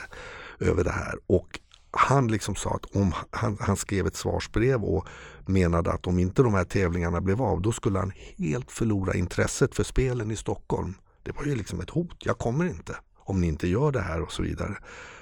över 0.64 0.84
det 0.84 0.92
här. 0.92 1.16
Och 1.28 1.60
han 1.92 2.28
liksom 2.28 2.56
sa 2.56 2.70
att 2.70 2.96
om 2.96 3.14
han, 3.32 3.58
han 3.60 3.76
skrev 3.76 4.08
ett 4.08 4.16
svarsbrev 4.16 4.84
och 4.84 5.08
menade 5.46 5.92
att 5.92 6.08
om 6.08 6.20
inte 6.20 6.44
de 6.44 6.54
här 6.54 6.64
tävlingarna 6.64 7.22
blev 7.22 7.42
av 7.42 7.62
då 7.62 7.72
skulle 7.72 8.00
han 8.00 8.12
helt 8.38 8.72
förlora 8.72 9.14
intresset 9.14 9.76
för 9.76 9.84
spelen 9.84 10.32
i 10.32 10.36
Stockholm. 10.36 10.94
Det 11.24 11.32
var 11.32 11.46
ju 11.46 11.56
liksom 11.56 11.82
ett 11.82 11.90
hot. 11.90 12.26
Jag 12.26 12.38
kommer 12.38 12.66
inte 12.66 12.96
om 13.26 13.42
ni 13.42 13.48
inte 13.48 13.68
gör 13.68 13.92
det 13.92 14.02
här 14.02 14.22
och 14.22 14.32
så 14.32 14.44
vidare. 14.44 14.78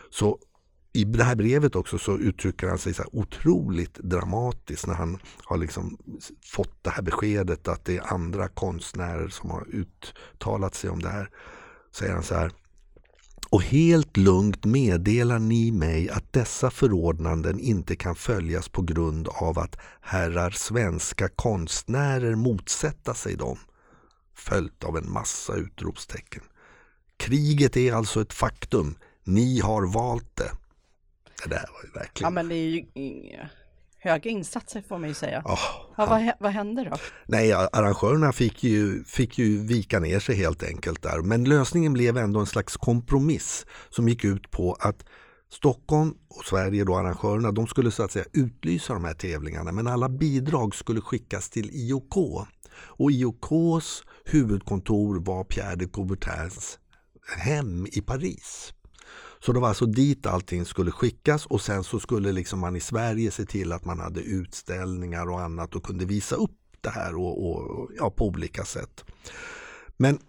Så 0.09 0.39
i 0.93 1.03
det 1.03 1.23
här 1.23 1.35
brevet 1.35 1.75
också 1.75 1.97
så 1.97 2.17
uttrycker 2.17 2.67
han 2.67 2.77
sig 2.77 2.93
så 2.93 3.03
otroligt 3.11 3.93
dramatiskt 3.93 4.87
när 4.87 4.93
han 4.93 5.19
har 5.43 5.57
liksom 5.57 5.97
fått 6.53 6.83
det 6.83 6.89
här 6.89 7.01
beskedet 7.01 7.67
att 7.67 7.85
det 7.85 7.97
är 7.97 8.13
andra 8.13 8.47
konstnärer 8.47 9.27
som 9.27 9.49
har 9.49 9.67
uttalat 9.75 10.75
sig 10.75 10.89
om 10.89 11.01
det 11.01 11.09
här. 11.09 11.29
Säger 11.91 12.13
han 12.13 12.23
så 12.23 12.35
här 12.35 12.51
och 13.51 13.61
helt 13.63 14.17
lugnt 14.17 14.65
meddelar 14.65 15.39
ni 15.39 15.71
mig 15.71 16.09
att 16.09 16.33
dessa 16.33 16.71
förordnanden 16.71 17.59
inte 17.59 17.95
kan 17.95 18.15
följas 18.15 18.69
på 18.69 18.81
grund 18.81 19.27
av 19.27 19.59
att 19.59 19.77
herrar 20.01 20.49
svenska 20.49 21.29
konstnärer 21.29 22.35
motsätta 22.35 23.13
sig 23.13 23.35
dem. 23.35 23.57
Följt 24.35 24.83
av 24.83 24.97
en 24.97 25.11
massa 25.11 25.55
utropstecken. 25.55 26.43
Kriget 27.17 27.77
är 27.77 27.93
alltså 27.93 28.21
ett 28.21 28.33
faktum. 28.33 28.95
Ni 29.23 29.59
har 29.59 29.93
valt 29.93 30.35
det. 30.35 30.51
Det 31.43 31.49
där 31.49 31.65
var 31.73 31.83
ju 31.83 31.91
verkligen... 31.99 32.27
Ja 32.27 32.29
men 32.29 32.47
det 32.47 32.55
är 32.55 32.69
ju 32.69 32.85
höga 34.03 34.29
insatser 34.29 34.83
får 34.89 34.97
man 34.97 35.09
ju 35.09 35.15
säga. 35.15 35.41
Oh, 35.45 35.59
ja, 35.97 36.05
vad, 36.05 36.31
vad 36.39 36.51
hände 36.51 36.83
då? 36.83 36.95
Nej, 37.25 37.53
arrangörerna 37.53 38.31
fick 38.31 38.63
ju, 38.63 39.03
fick 39.03 39.37
ju 39.37 39.67
vika 39.67 39.99
ner 39.99 40.19
sig 40.19 40.35
helt 40.35 40.63
enkelt 40.63 41.01
där. 41.01 41.21
Men 41.21 41.43
lösningen 41.43 41.93
blev 41.93 42.17
ändå 42.17 42.39
en 42.39 42.45
slags 42.45 42.77
kompromiss 42.77 43.65
som 43.89 44.09
gick 44.09 44.23
ut 44.25 44.51
på 44.51 44.77
att 44.79 45.05
Stockholm 45.53 46.13
och 46.29 46.45
Sverige, 46.45 46.83
då 46.83 46.97
arrangörerna, 46.97 47.51
de 47.51 47.67
skulle 47.67 47.91
så 47.91 48.03
att 48.03 48.11
säga 48.11 48.25
utlysa 48.33 48.93
de 48.93 49.05
här 49.05 49.13
tävlingarna 49.13 49.71
men 49.71 49.87
alla 49.87 50.09
bidrag 50.09 50.75
skulle 50.75 51.01
skickas 51.01 51.49
till 51.49 51.69
IOK. 51.73 52.15
Och 52.73 53.11
IOKs 53.11 54.03
huvudkontor 54.25 55.19
var 55.25 55.43
Pierre 55.43 55.75
de 55.75 55.87
Coubertins 55.87 56.79
hem 57.37 57.87
i 57.91 58.01
Paris. 58.01 58.73
Så 59.45 59.51
det 59.53 59.59
var 59.59 59.67
alltså 59.67 59.85
dit 59.85 60.25
allting 60.25 60.65
skulle 60.65 60.91
skickas 60.91 61.45
och 61.45 61.61
sen 61.61 61.83
så 61.83 61.99
skulle 61.99 62.31
liksom 62.31 62.59
man 62.59 62.75
i 62.75 62.79
Sverige 62.79 63.31
se 63.31 63.45
till 63.45 63.71
att 63.71 63.85
man 63.85 63.99
hade 63.99 64.21
utställningar 64.21 65.29
och 65.29 65.41
annat 65.41 65.75
och 65.75 65.83
kunde 65.83 66.05
visa 66.05 66.35
upp 66.35 66.51
det 66.81 66.89
här 66.89 67.15
och, 67.15 67.51
och 67.51 67.89
ja, 67.97 68.09
på 68.09 68.27
olika 68.27 68.65
sätt. 68.65 69.05
Men 69.97 70.19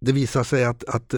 det 0.00 0.12
visar 0.12 0.44
sig 0.44 0.64
att, 0.64 0.84
att 0.84 1.14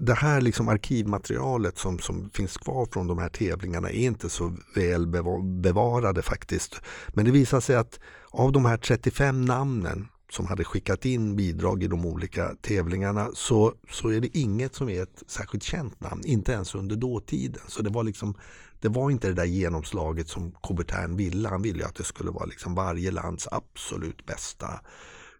det, 0.00 0.14
här 0.14 0.40
liksom 0.40 0.68
arkivmaterialet 0.68 1.78
som, 1.78 1.98
som 1.98 2.30
finns 2.30 2.56
kvar 2.56 2.88
från 2.92 3.06
de 3.06 3.18
här 3.18 3.28
tävlingarna 3.28 3.90
är 3.90 4.06
inte 4.06 4.28
så 4.28 4.56
väl 4.74 5.06
bevarade 5.42 6.22
faktiskt. 6.22 6.80
Men 7.08 7.24
det 7.24 7.30
visar 7.30 7.60
sig 7.60 7.76
att 7.76 8.00
av 8.30 8.52
de 8.52 8.64
här 8.64 8.76
35 8.76 9.44
namnen 9.44 10.08
som 10.34 10.46
hade 10.46 10.64
skickat 10.64 11.04
in 11.04 11.36
bidrag 11.36 11.82
i 11.82 11.86
de 11.86 12.06
olika 12.06 12.54
tävlingarna 12.60 13.30
så, 13.34 13.74
så 13.90 14.08
är 14.08 14.20
det 14.20 14.38
inget 14.38 14.74
som 14.74 14.88
är 14.88 15.02
ett 15.02 15.22
särskilt 15.26 15.62
känt 15.62 16.00
namn, 16.00 16.22
inte 16.24 16.52
ens 16.52 16.74
under 16.74 16.96
dåtiden. 16.96 17.62
Så 17.68 17.82
det 17.82 17.90
var 17.90 18.04
liksom 18.04 18.34
det 18.80 18.88
var 18.88 19.10
inte 19.10 19.28
det 19.28 19.34
där 19.34 19.44
genomslaget 19.44 20.28
som 20.28 20.52
Coubertin 20.62 21.16
ville. 21.16 21.48
Han 21.48 21.62
ville 21.62 21.86
att 21.86 21.94
det 21.94 22.04
skulle 22.04 22.30
vara 22.30 22.44
liksom 22.44 22.74
varje 22.74 23.10
lands 23.10 23.48
absolut 23.50 24.26
bästa 24.26 24.80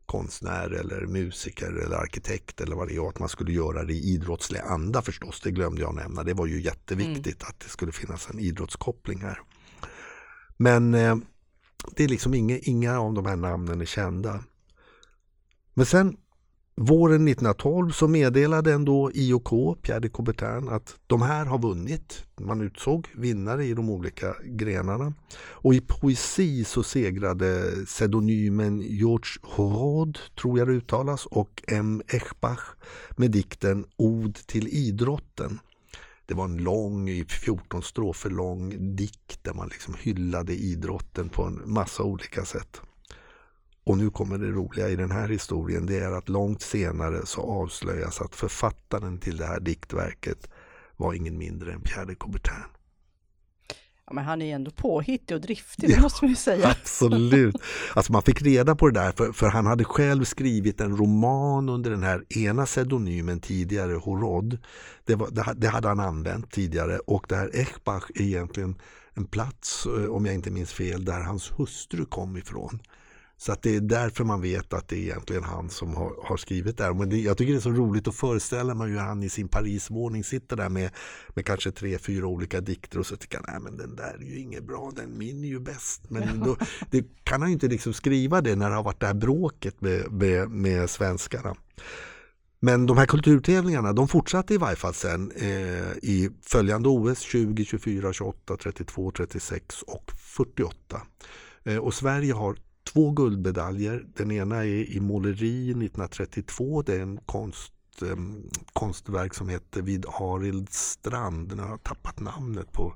konstnär 0.07 0.71
eller 0.71 1.07
musiker 1.07 1.73
eller 1.73 1.97
arkitekt 1.97 2.61
eller 2.61 2.77
vad 2.77 2.89
det 2.89 2.95
är. 2.95 3.09
Att 3.09 3.19
man 3.19 3.29
skulle 3.29 3.53
göra 3.53 3.85
det 3.85 3.93
i 3.93 4.15
idrottslig 4.15 4.61
anda 4.61 5.03
förstås. 5.03 5.41
Det 5.41 5.51
glömde 5.51 5.81
jag 5.81 5.95
nämna. 5.95 6.23
Det 6.23 6.35
var 6.35 6.47
ju 6.47 6.63
jätteviktigt 6.63 7.43
mm. 7.43 7.49
att 7.49 7.61
det 7.61 7.69
skulle 7.69 7.93
finnas 7.93 8.31
en 8.31 8.39
idrottskoppling 8.39 9.19
här. 9.19 9.41
Men 10.57 10.95
eh, 10.95 11.17
det 11.97 12.05
är 12.05 12.09
liksom 12.09 12.35
inga, 12.35 12.59
inga 12.59 13.01
av 13.01 13.15
de 13.15 13.27
här 13.27 13.37
namnen 13.37 13.81
är 13.81 13.85
kända. 13.85 14.45
Men 15.75 15.87
sen 15.87 16.17
Våren 16.77 17.29
1912 17.29 17.91
så 17.91 18.09
meddelade 18.09 18.73
ändå 18.73 19.11
IOK, 19.15 19.83
Pierre 19.83 20.01
de 20.01 20.09
Coubertin, 20.09 20.69
att 20.69 20.97
de 21.07 21.23
här 21.23 21.45
har 21.45 21.59
vunnit. 21.59 22.25
Man 22.41 22.61
utsåg 22.61 23.09
vinnare 23.15 23.65
i 23.65 23.75
de 23.75 23.91
olika 23.91 24.35
grenarna. 24.45 25.15
Och 25.37 25.75
i 25.75 25.81
poesi 25.81 26.65
så 26.65 26.83
segrade 26.83 27.73
pseudonymen 27.87 28.81
George 28.81 29.31
Horod, 29.43 30.19
tror 30.41 30.59
jag 30.59 30.69
det 30.69 30.75
uttalas, 30.75 31.27
och 31.27 31.63
M. 31.69 32.03
Echbach 32.09 32.75
med 33.17 33.31
dikten 33.31 33.85
Od 33.97 34.35
till 34.35 34.69
idrotten. 34.69 35.59
Det 36.27 36.35
var 36.35 36.45
en 36.45 36.57
lång, 36.57 37.25
14 37.29 37.83
strofer 37.83 38.31
lång 38.31 38.97
dikt 38.97 39.39
där 39.43 39.55
man 39.55 39.69
liksom 39.69 39.95
hyllade 39.99 40.55
idrotten 40.55 41.29
på 41.29 41.43
en 41.43 41.63
massa 41.67 42.03
olika 42.03 42.45
sätt. 42.45 42.81
Och 43.85 43.99
nu 43.99 44.11
kommer 44.11 44.39
det 44.39 44.47
roliga 44.47 44.89
i 44.89 44.97
den 44.97 45.11
här 45.11 45.29
historien. 45.29 45.87
Det 45.87 45.99
är 45.99 46.13
att 46.13 46.29
långt 46.29 46.63
senare 46.63 47.27
så 47.27 47.41
avslöjas 47.41 48.21
att 48.21 48.35
författaren 48.35 49.19
till 49.19 49.37
det 49.37 49.47
här 49.47 49.61
diktverket 49.61 50.51
var 50.97 51.15
ingen 51.15 51.39
mindre 51.39 51.73
än 51.73 51.81
Pierre 51.81 52.05
de 52.05 52.15
Coubertin. 52.15 52.55
Ja, 54.07 54.13
men 54.13 54.25
han 54.25 54.43
är 54.43 54.47
ju 54.47 54.53
ändå 54.53 54.71
påhittig 54.71 55.35
och 55.35 55.41
driftig, 55.41 55.89
det 55.89 55.95
ja, 55.95 56.03
måste 56.03 56.25
man 56.25 56.31
ju 56.31 56.37
säga. 56.37 56.69
Absolut. 56.69 57.57
Alltså 57.95 58.13
man 58.13 58.23
fick 58.23 58.43
reda 58.43 58.75
på 58.77 58.89
det 58.89 59.01
där, 59.01 59.13
för, 59.13 59.33
för, 59.33 59.49
han 59.49 59.67
hade 59.67 59.85
själv 59.85 60.25
skrivit 60.25 60.81
en 60.81 60.97
roman 60.97 61.69
under 61.69 61.91
den 61.91 62.03
här 62.03 62.25
ena 62.29 62.67
pseudonymen 62.67 63.41
tidigare, 63.41 63.93
Horod. 63.93 64.59
Det, 65.05 65.15
var, 65.15 65.31
det, 65.31 65.55
det, 65.57 65.69
hade 65.69 65.89
han 65.89 66.01
använt 66.01 66.51
tidigare 66.51 66.99
och 66.99 67.27
det 67.29 67.37
här 67.37 67.51
Echbach 67.55 68.11
är 68.15 68.23
egentligen 68.23 68.75
en 69.15 69.27
plats, 69.27 69.87
eh, 69.87 70.05
om 70.05 70.27
jag 70.27 70.35
inte 70.35 70.51
minns 70.51 70.73
fel, 70.73 71.05
där 71.05 71.21
hans 71.21 71.53
hustru 71.57 72.05
kom 72.05 72.37
ifrån. 72.37 72.81
Så 73.37 73.53
att 73.53 73.63
det 73.63 73.77
är 73.77 73.81
därför 73.81 74.25
man 74.25 74.41
vet 74.43 74.73
att 74.73 74.89
det 74.89 74.97
är 74.97 75.01
egentligen 75.01 75.45
han 75.45 75.71
som 75.71 75.97
har, 75.97 76.13
har 76.25 76.37
skrivit 76.37 76.79
det 76.79 76.85
här. 76.85 76.95
Men 76.95 77.09
det, 77.09 77.17
jag 77.17 77.39
tycker 77.39 77.53
det 77.53 77.59
är 77.59 77.61
så 77.61 77.71
roligt 77.71 78.09
att 78.09 78.15
föreställa 78.15 78.75
mig 78.75 78.91
hur 78.91 78.99
han 78.99 79.23
i 79.23 79.29
sin 79.29 79.49
Parisvåning 79.49 80.25
sitter 80.25 80.57
där 80.57 80.69
med, 80.69 80.91
med 81.35 81.47
kanske 81.47 81.71
tre, 81.71 81.99
fyra 81.99 82.27
olika 82.27 82.61
dikter 82.61 82.99
och 82.99 83.07
så 83.07 83.17
tycker 83.17 83.37
han, 83.37 83.47
nej 83.49 83.61
men 83.61 83.77
den 83.77 83.97
där 83.97 84.17
är 84.21 84.25
ju 84.25 84.39
inget 84.39 84.65
bra, 84.65 84.93
den 84.97 85.19
min 85.19 85.45
är 85.45 85.49
ju 85.49 85.61
bäst. 85.61 86.11
Men 86.11 86.41
då, 86.41 86.57
det 86.91 87.05
kan 87.25 87.41
han 87.41 87.51
ju 87.51 87.55
inte 87.55 87.69
liksom 87.69 87.93
skriva 87.93 88.41
det 88.41 88.57
när 88.57 88.71
det 88.71 88.77
har 88.77 88.83
varit 88.83 89.01
det 89.01 89.07
här 89.07 89.15
bråket 89.15 89.81
med, 89.81 90.13
med, 90.13 90.51
med 90.51 90.91
svenskarna. 90.91 91.55
Men 92.61 92.87
de 92.87 92.97
här 92.99 93.07
kulturtävlingarna 93.07 93.93
de 93.93 94.09
fortsatte 94.09 94.55
i 94.55 94.57
varje 94.57 94.77
fall 94.77 94.95
sen 94.95 95.33
eh, 95.37 95.93
i 96.03 96.31
följande 96.43 96.89
OS 96.89 97.21
20, 97.21 97.65
24, 97.65 98.13
28, 98.13 98.57
32, 98.57 99.11
36 99.11 99.83
och 99.83 100.13
48. 100.19 101.03
Eh, 101.65 101.77
och 101.77 101.95
Sverige 101.95 102.33
har 102.33 102.57
två 102.85 103.11
guldmedaljer. 103.11 104.07
Den 104.17 104.31
ena 104.31 104.57
är 104.57 104.97
i 104.97 105.01
måleri 105.01 105.71
1932. 105.71 106.83
Det 106.83 106.95
är 106.95 107.01
en 107.01 107.17
konst, 107.27 107.73
eh, 108.03 108.17
konstverk 108.73 109.35
som 109.35 109.49
heter 109.49 109.83
Vid 109.83 110.07
Arild 110.07 110.73
strand. 110.73 111.49
Den 111.49 111.59
har 111.59 111.79
tappat 111.79 112.21
namnet 112.21 112.73
på, 112.73 112.95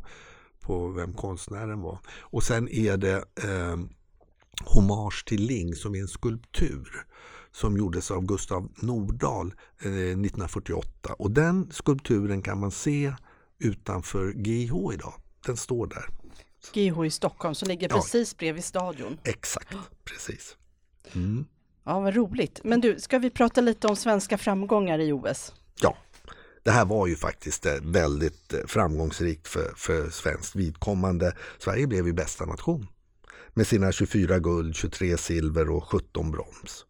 på 0.60 0.88
vem 0.88 1.12
konstnären 1.12 1.80
var. 1.80 1.98
Och 2.20 2.42
sen 2.42 2.68
är 2.68 2.96
det 2.96 3.16
eh, 3.16 3.76
Hommage 4.64 5.24
till 5.26 5.42
Ling 5.42 5.74
som 5.74 5.94
är 5.94 6.00
en 6.00 6.08
skulptur 6.08 6.88
som 7.52 7.76
gjordes 7.76 8.10
av 8.10 8.26
Gustav 8.26 8.68
Nordahl 8.82 9.54
eh, 9.82 9.90
1948. 9.90 11.12
Och 11.18 11.30
den 11.30 11.70
skulpturen 11.70 12.42
kan 12.42 12.60
man 12.60 12.70
se 12.70 13.14
utanför 13.58 14.32
GH 14.32 14.94
idag. 14.94 15.14
Den 15.46 15.56
står 15.56 15.86
där. 15.86 16.17
GH 16.72 17.04
i 17.06 17.10
Stockholm 17.10 17.54
som 17.54 17.68
ligger 17.68 17.88
precis 17.88 18.32
ja. 18.32 18.36
bredvid 18.38 18.64
stadion. 18.64 19.18
Exakt, 19.24 19.76
precis. 20.04 20.56
Mm. 21.14 21.46
Ja, 21.84 22.00
vad 22.00 22.14
roligt. 22.14 22.60
Men 22.64 22.80
du, 22.80 23.00
ska 23.00 23.18
vi 23.18 23.30
prata 23.30 23.60
lite 23.60 23.86
om 23.86 23.96
svenska 23.96 24.38
framgångar 24.38 24.98
i 24.98 25.12
OS? 25.12 25.52
Ja, 25.80 25.96
det 26.62 26.70
här 26.70 26.84
var 26.84 27.06
ju 27.06 27.16
faktiskt 27.16 27.66
eh, 27.66 27.74
väldigt 27.82 28.54
eh, 28.54 28.60
framgångsrikt 28.66 29.48
för, 29.48 29.72
för 29.76 30.10
svenskt 30.10 30.56
vidkommande. 30.56 31.32
Sverige 31.58 31.86
blev 31.86 32.06
ju 32.06 32.12
bästa 32.12 32.46
nation 32.46 32.86
med 33.54 33.66
sina 33.66 33.92
24 33.92 34.38
guld, 34.38 34.76
23 34.76 35.16
silver 35.16 35.70
och 35.70 35.84
17 35.84 36.30
brons. 36.30 36.86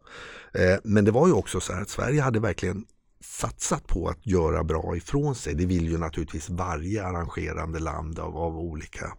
Eh, 0.53 0.77
men 0.83 1.05
det 1.05 1.11
var 1.11 1.27
ju 1.27 1.33
också 1.33 1.59
så 1.59 1.73
här 1.73 1.81
att 1.81 1.89
Sverige 1.89 2.21
hade 2.21 2.39
verkligen 2.39 2.85
satsat 3.29 3.87
på 3.87 4.07
att 4.07 4.27
göra 4.27 4.63
bra 4.63 4.95
ifrån 4.95 5.35
sig. 5.35 5.53
Det 5.55 5.65
vill 5.65 5.87
ju 5.87 5.97
naturligtvis 5.97 6.49
varje 6.49 7.05
arrangerande 7.05 7.79
land 7.79 8.19
av, 8.19 8.37
av 8.37 8.57
olika 8.57 9.13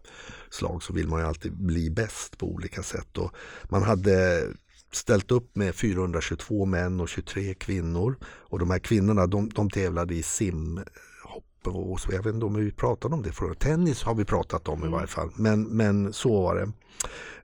slag 0.49 0.83
så 0.83 0.93
vill 0.93 1.07
man 1.07 1.19
ju 1.19 1.25
alltid 1.27 1.53
bli 1.53 1.89
bäst 1.89 2.37
på 2.37 2.47
olika 2.47 2.83
sätt. 2.83 3.17
Och 3.17 3.31
man 3.69 3.83
hade 3.83 4.43
ställt 4.91 5.31
upp 5.31 5.55
med 5.55 5.75
422 5.75 6.65
män 6.65 6.99
och 6.99 7.09
23 7.09 7.53
kvinnor 7.53 8.15
och 8.23 8.59
de 8.59 8.71
här 8.71 8.79
kvinnorna 8.79 9.27
de, 9.27 9.49
de 9.49 9.69
tävlade 9.69 10.15
i 10.15 10.23
sim 10.23 10.79
och 11.67 11.99
så. 11.99 12.11
Jag 12.11 12.23
vet 12.23 12.33
inte 12.33 12.45
om 12.45 12.53
vi 12.53 12.71
pratade 12.71 13.15
om 13.15 13.21
det 13.21 13.31
förut. 13.31 13.59
Tennis 13.59 14.03
har 14.03 14.15
vi 14.15 14.25
pratat 14.25 14.67
om 14.67 14.79
i 14.79 14.81
mm. 14.81 14.91
varje 14.91 15.07
fall, 15.07 15.29
men, 15.35 15.63
men 15.63 16.13
så 16.13 16.41
var 16.41 16.55
det. 16.55 16.71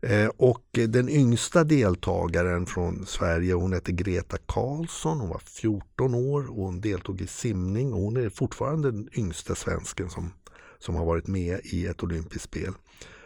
Eh, 0.01 0.29
och 0.37 0.65
den 0.71 1.09
yngsta 1.09 1.63
deltagaren 1.63 2.65
från 2.65 3.05
Sverige 3.05 3.53
hon 3.53 3.73
hette 3.73 3.91
Greta 3.91 4.37
Karlsson. 4.45 5.19
Hon 5.19 5.29
var 5.29 5.41
14 5.45 6.15
år 6.15 6.49
och 6.49 6.65
hon 6.65 6.81
deltog 6.81 7.21
i 7.21 7.27
simning. 7.27 7.93
Och 7.93 8.01
hon 8.01 8.17
är 8.17 8.29
fortfarande 8.29 8.91
den 8.91 9.09
yngsta 9.13 9.55
svensken 9.55 10.09
som, 10.09 10.33
som 10.79 10.95
har 10.95 11.05
varit 11.05 11.27
med 11.27 11.59
i 11.63 11.85
ett 11.85 12.03
olympiskt 12.03 12.43
spel. 12.43 12.73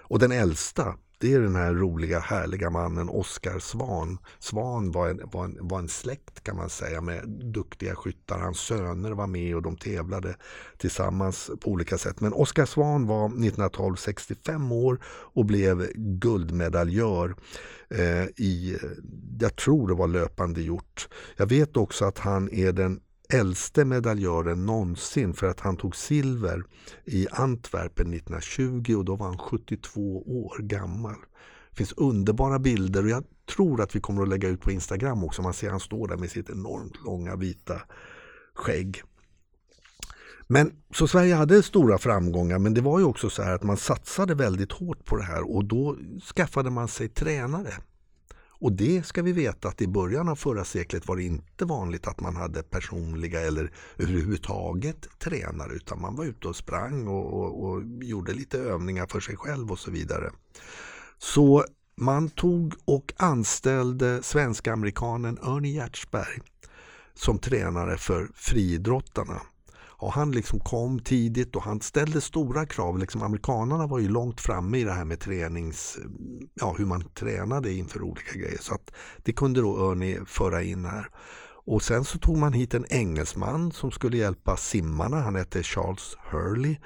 Och 0.02 0.20
den 0.20 0.32
äldsta 0.32 0.96
det 1.22 1.34
är 1.34 1.40
den 1.40 1.56
här 1.56 1.74
roliga 1.74 2.20
härliga 2.20 2.70
mannen 2.70 3.10
Oskar 3.10 3.60
Svan. 3.60 4.18
Svan 4.40 4.92
var 4.92 5.10
en, 5.10 5.22
var, 5.24 5.46
en, 5.46 5.58
var 5.62 5.80
en 5.80 5.88
släkt 5.88 6.44
kan 6.44 6.56
man 6.56 6.70
säga 6.70 7.02
med 7.02 7.30
duktiga 7.30 7.96
skyttar. 7.96 8.40
Hans 8.40 8.60
söner 8.60 9.12
var 9.12 9.28
med 9.28 9.56
och 9.56 9.62
de 9.62 9.78
tävlade 9.78 10.36
tillsammans 10.78 11.52
på 11.60 11.72
olika 11.72 11.98
sätt. 11.98 12.22
Men 12.22 12.34
Oskar 12.34 12.66
Svan 12.66 13.08
var 13.08 13.26
1912 13.26 13.96
65 13.96 14.72
år 14.72 15.00
och 15.06 15.46
blev 15.46 15.88
guldmedaljör 15.96 17.36
eh, 17.90 18.24
i, 18.24 18.78
jag 19.40 19.56
tror 19.56 19.88
det 19.88 19.94
var 19.94 20.08
löpande 20.08 20.62
gjort. 20.62 21.08
Jag 21.38 21.46
vet 21.46 21.78
också 21.78 22.06
att 22.06 22.18
han 22.18 22.50
är 22.54 22.72
den 22.72 23.00
äldste 23.34 23.86
medaljören 23.86 24.66
någonsin 24.66 25.34
för 25.34 25.48
att 25.48 25.60
han 25.60 25.78
tog 25.78 25.96
silver 25.96 26.64
i 27.06 27.28
Antwerpen 27.32 28.14
1920 28.14 28.96
och 28.98 29.06
då 29.06 29.16
var 29.16 29.28
han 29.28 29.38
72 29.38 30.24
år 30.46 30.58
gammal. 30.60 31.16
Det 31.70 31.78
finns 31.78 31.94
underbara 31.98 32.60
bilder 32.60 33.04
och 33.04 33.10
jag 33.10 33.24
tror 33.56 33.82
att 33.82 33.96
vi 33.96 34.00
kommer 34.00 34.24
att 34.24 34.30
lägga 34.30 34.50
ut 34.50 34.62
på 34.62 34.72
Instagram 34.72 35.24
också. 35.24 35.42
Man 35.42 35.54
ser 35.54 35.70
han 35.70 35.80
står 35.80 36.08
där 36.08 36.18
med 36.18 36.32
sitt 36.32 36.50
enormt 36.50 37.04
långa 37.06 37.36
vita 37.36 37.82
skägg. 38.54 39.04
Men 40.48 40.72
så 40.94 41.08
Sverige 41.08 41.36
hade 41.36 41.64
stora 41.64 41.98
framgångar 41.98 42.60
men 42.60 42.74
det 42.74 42.82
var 42.82 43.00
ju 43.00 43.06
också 43.06 43.30
så 43.30 43.44
här 43.44 43.56
att 43.56 43.64
man 43.64 43.78
satsade 43.78 44.36
väldigt 44.36 44.72
hårt 44.72 45.06
på 45.06 45.16
det 45.18 45.24
här 45.24 45.56
och 45.56 45.66
då 45.66 45.98
skaffade 46.36 46.70
man 46.70 46.88
sig 46.88 47.10
tränare. 47.10 47.74
Och 48.62 48.72
det 48.72 49.06
ska 49.06 49.22
vi 49.22 49.32
veta 49.32 49.68
att 49.68 49.82
i 49.82 49.88
början 49.88 50.30
av 50.30 50.36
förra 50.36 50.66
seklet 50.66 51.08
var 51.08 51.16
det 51.16 51.24
inte 51.24 51.66
vanligt 51.66 52.08
att 52.08 52.20
man 52.20 52.36
hade 52.36 52.64
personliga 52.64 53.42
eller 53.42 53.72
överhuvudtaget 53.98 55.08
tränare 55.20 55.74
utan 55.74 56.02
man 56.02 56.16
var 56.16 56.26
ute 56.26 56.48
och 56.48 56.56
sprang 56.56 57.08
och, 57.08 57.34
och, 57.34 57.64
och 57.64 57.84
gjorde 58.02 58.34
lite 58.34 58.60
övningar 58.60 59.08
för 59.08 59.20
sig 59.20 59.38
själv 59.38 59.72
och 59.72 59.80
så 59.80 59.92
vidare. 59.92 60.32
Så 61.18 61.66
man 61.96 62.30
tog 62.30 62.74
och 62.86 63.14
anställde 63.18 64.24
svensk-amerikanen 64.24 65.38
Ernie 65.42 65.74
Hjertzberg 65.74 66.40
som 67.14 67.40
tränare 67.40 67.98
för 67.98 68.30
friidrottarna. 68.36 69.42
Och 70.02 70.14
han 70.14 70.32
liksom 70.32 70.60
kom 70.60 71.00
tidigt 71.00 71.56
och 71.56 71.64
han 71.64 71.82
ställde 71.82 72.22
stora 72.22 72.66
krav. 72.66 72.98
Liksom 72.98 73.22
amerikanerna 73.22 73.88
var 73.88 74.00
ju 74.00 74.10
långt 74.10 74.42
framme 74.42 74.78
i 74.78 74.84
det 74.84 74.92
här 74.92 75.06
med 75.06 75.20
tränings, 75.20 75.98
ja, 76.54 76.76
hur 76.78 76.86
man 76.86 77.04
tränade 77.04 77.74
inför 77.74 78.02
olika 78.02 78.40
grejer. 78.40 78.58
Så 78.62 78.74
att 78.74 78.92
det 79.24 79.34
kunde 79.34 79.62
då 79.62 79.92
Ernie 79.92 80.26
föra 80.26 80.64
in 80.64 80.86
här. 80.86 81.08
Och 81.66 81.84
sen 81.84 82.06
så 82.06 82.18
tog 82.18 82.38
man 82.38 82.54
hit 82.54 82.74
en 82.74 82.86
engelsman 82.90 83.72
som 83.72 83.92
skulle 83.92 84.18
hjälpa 84.18 84.58
simmarna. 84.58 85.22
Han 85.22 85.36
hette 85.36 85.64
Charles 85.64 86.18
Hurley. 86.32 86.78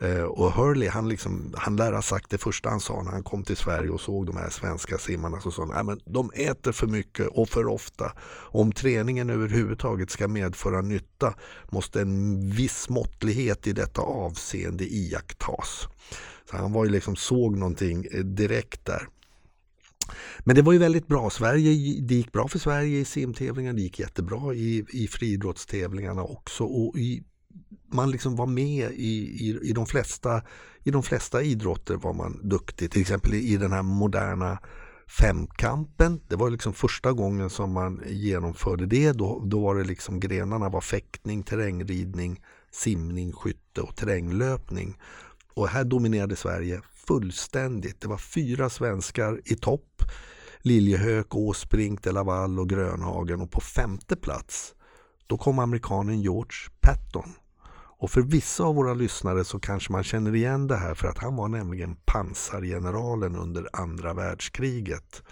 Eh, 0.00 0.22
och 0.22 0.52
Hurley, 0.52 0.88
han, 0.88 1.08
liksom, 1.08 1.54
han 1.56 1.76
lär 1.76 1.92
ha 1.92 2.02
sagt 2.02 2.30
det 2.30 2.38
första 2.38 2.70
han 2.70 2.80
sa 2.80 3.02
när 3.02 3.10
han 3.10 3.22
kom 3.22 3.44
till 3.44 3.56
Sverige 3.56 3.90
och 3.90 4.00
såg 4.00 4.26
de 4.26 4.36
här 4.36 4.50
svenska 4.50 4.98
simmarna. 4.98 5.40
Så 5.40 5.50
sa 5.50 5.72
han, 5.72 5.86
men 5.86 6.00
de 6.04 6.30
äter 6.34 6.72
för 6.72 6.86
mycket 6.86 7.26
och 7.26 7.48
för 7.48 7.66
ofta. 7.66 8.12
Om 8.50 8.72
träningen 8.72 9.30
överhuvudtaget 9.30 10.10
ska 10.10 10.28
medföra 10.28 10.80
nytta 10.80 11.34
måste 11.70 12.00
en 12.00 12.50
viss 12.50 12.88
måttlighet 12.88 13.66
i 13.66 13.72
detta 13.72 14.00
avseende 14.00 14.84
iakttas. 14.84 15.88
Så 16.50 16.56
han 16.56 16.72
var 16.72 16.84
ju 16.84 16.90
liksom, 16.90 17.16
såg 17.16 17.56
någonting 17.56 18.06
eh, 18.12 18.20
direkt 18.20 18.84
där. 18.84 19.08
Men 20.38 20.56
det 20.56 20.62
var 20.62 20.72
ju 20.72 20.78
väldigt 20.78 21.06
bra. 21.06 21.30
Sverige, 21.30 22.00
det 22.00 22.14
gick 22.14 22.32
bra 22.32 22.48
för 22.48 22.58
Sverige 22.58 22.98
i 22.98 23.04
simtävlingar, 23.04 23.72
det 23.72 23.80
gick 23.80 23.98
jättebra 23.98 24.54
i, 24.54 24.84
i 24.92 25.08
friidrottstävlingarna 25.08 26.22
också. 26.22 26.64
Och 26.64 26.98
i, 26.98 27.22
man 27.92 28.10
liksom 28.10 28.36
var 28.36 28.46
med 28.46 28.90
i, 28.92 29.46
i, 29.48 29.58
i, 29.62 29.72
de 29.72 29.86
flesta, 29.86 30.42
i 30.82 30.90
de 30.90 31.02
flesta 31.02 31.42
idrotter 31.42 31.96
var 31.96 32.12
man 32.12 32.48
duktig. 32.48 32.90
Till 32.90 33.00
exempel 33.00 33.34
i 33.34 33.56
den 33.56 33.72
här 33.72 33.82
moderna 33.82 34.58
femkampen. 35.08 36.20
Det 36.28 36.36
var 36.36 36.50
liksom 36.50 36.72
första 36.72 37.12
gången 37.12 37.50
som 37.50 37.72
man 37.72 38.02
genomförde 38.06 38.86
det. 38.86 39.12
Då, 39.12 39.42
då 39.46 39.60
var 39.60 39.74
det 39.74 39.84
liksom 39.84 40.20
grenarna 40.20 40.68
var 40.68 40.80
fäktning, 40.80 41.42
terrängridning, 41.42 42.42
simning, 42.70 43.32
skytte 43.32 43.80
och 43.80 43.96
terränglöpning. 43.96 44.98
Och 45.54 45.68
här 45.68 45.84
dominerade 45.84 46.36
Sverige 46.36 46.80
fullständigt. 47.06 48.00
Det 48.00 48.08
var 48.08 48.18
fyra 48.18 48.70
svenskar 48.70 49.40
i 49.44 49.54
topp. 49.54 50.02
Liljehök, 50.60 51.34
Åsbrink, 51.34 52.02
De 52.02 52.12
Laval 52.12 52.58
och 52.58 52.68
Grönhagen 52.68 53.40
och 53.40 53.50
på 53.50 53.60
femte 53.60 54.16
plats 54.16 54.74
då 55.28 55.38
kom 55.38 55.58
amerikanen 55.58 56.20
George 56.20 56.56
Patton. 56.80 57.34
Och 58.00 58.10
för 58.10 58.20
vissa 58.20 58.64
av 58.64 58.74
våra 58.74 58.94
lyssnare 58.94 59.44
så 59.44 59.60
kanske 59.60 59.92
man 59.92 60.04
känner 60.04 60.34
igen 60.34 60.66
det 60.66 60.76
här 60.76 60.94
för 60.94 61.08
att 61.08 61.18
han 61.18 61.36
var 61.36 61.48
nämligen 61.48 61.96
pansargeneralen 62.04 63.36
under 63.36 63.68
andra 63.72 64.14
världskriget. 64.14 65.22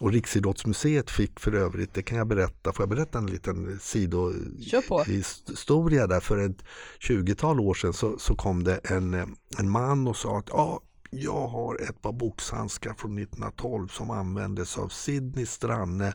Och 0.00 0.12
Riksidrottsmuseet 0.12 1.10
fick 1.10 1.40
för 1.40 1.54
övrigt, 1.54 1.94
det 1.94 2.02
kan 2.02 2.18
jag 2.18 2.26
berätta, 2.26 2.72
får 2.72 2.82
jag 2.82 2.90
berätta 2.90 3.18
en 3.18 3.26
liten 3.26 3.78
sidohistoria 3.80 6.06
där 6.06 6.20
för 6.20 6.38
ett 6.38 6.64
20-tal 7.00 7.60
år 7.60 7.74
sedan 7.74 7.92
så, 7.92 8.18
så 8.18 8.34
kom 8.34 8.64
det 8.64 8.76
en, 8.76 9.14
en 9.58 9.70
man 9.70 10.08
och 10.08 10.16
sa 10.16 10.38
att 10.38 10.48
ja, 10.48 10.80
jag 11.10 11.48
har 11.48 11.82
ett 11.82 12.02
par 12.02 12.12
boxhandskar 12.12 12.94
från 12.94 13.18
1912 13.18 13.88
som 13.88 14.10
användes 14.10 14.78
av 14.78 14.88
Sidney 14.88 15.46
Stranne 15.46 16.12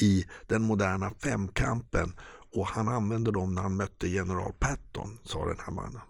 i 0.00 0.24
den 0.46 0.62
moderna 0.62 1.10
femkampen 1.22 2.12
och 2.54 2.66
han 2.66 2.88
använde 2.88 3.30
dem 3.30 3.54
när 3.54 3.62
han 3.62 3.76
mötte 3.76 4.08
general 4.08 4.52
Patton, 4.58 5.18
sa 5.24 5.46
den 5.46 5.58
här 5.66 5.72
mannen. 5.72 6.00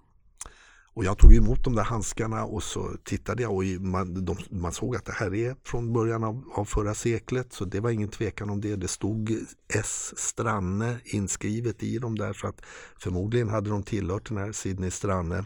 Och 0.94 1.04
jag 1.04 1.18
tog 1.18 1.34
emot 1.34 1.64
de 1.64 1.74
där 1.74 1.82
handskarna 1.82 2.44
och 2.44 2.62
så 2.62 2.96
tittade 3.04 3.42
jag 3.42 3.52
och 3.52 3.64
man, 3.80 4.24
de, 4.24 4.36
man 4.50 4.72
såg 4.72 4.96
att 4.96 5.04
det 5.04 5.12
här 5.12 5.34
är 5.34 5.56
från 5.64 5.92
början 5.92 6.24
av, 6.24 6.44
av, 6.54 6.64
förra 6.64 6.94
seklet 6.94 7.52
så 7.52 7.64
det 7.64 7.80
var 7.80 7.90
ingen 7.90 8.08
tvekan 8.08 8.50
om 8.50 8.60
det. 8.60 8.76
Det 8.76 8.88
stod 8.88 9.30
S. 9.74 10.14
Stranne 10.16 11.00
inskrivet 11.04 11.82
i 11.82 11.98
dem 11.98 12.18
där 12.18 12.32
så 12.32 12.46
att 12.46 12.62
förmodligen 12.96 13.48
hade 13.48 13.70
de 13.70 13.82
tillhört 13.82 14.28
den 14.28 14.38
här 14.38 14.52
Sidney 14.52 14.90
Stranne. 14.90 15.44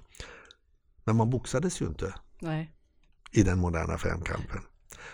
Men 1.05 1.17
man 1.17 1.31
boxades 1.31 1.81
ju 1.81 1.87
inte 1.87 2.15
Nej 2.41 2.73
i 3.37 3.43
den 3.43 3.59
moderna 3.59 3.99
femkampen. 3.99 4.61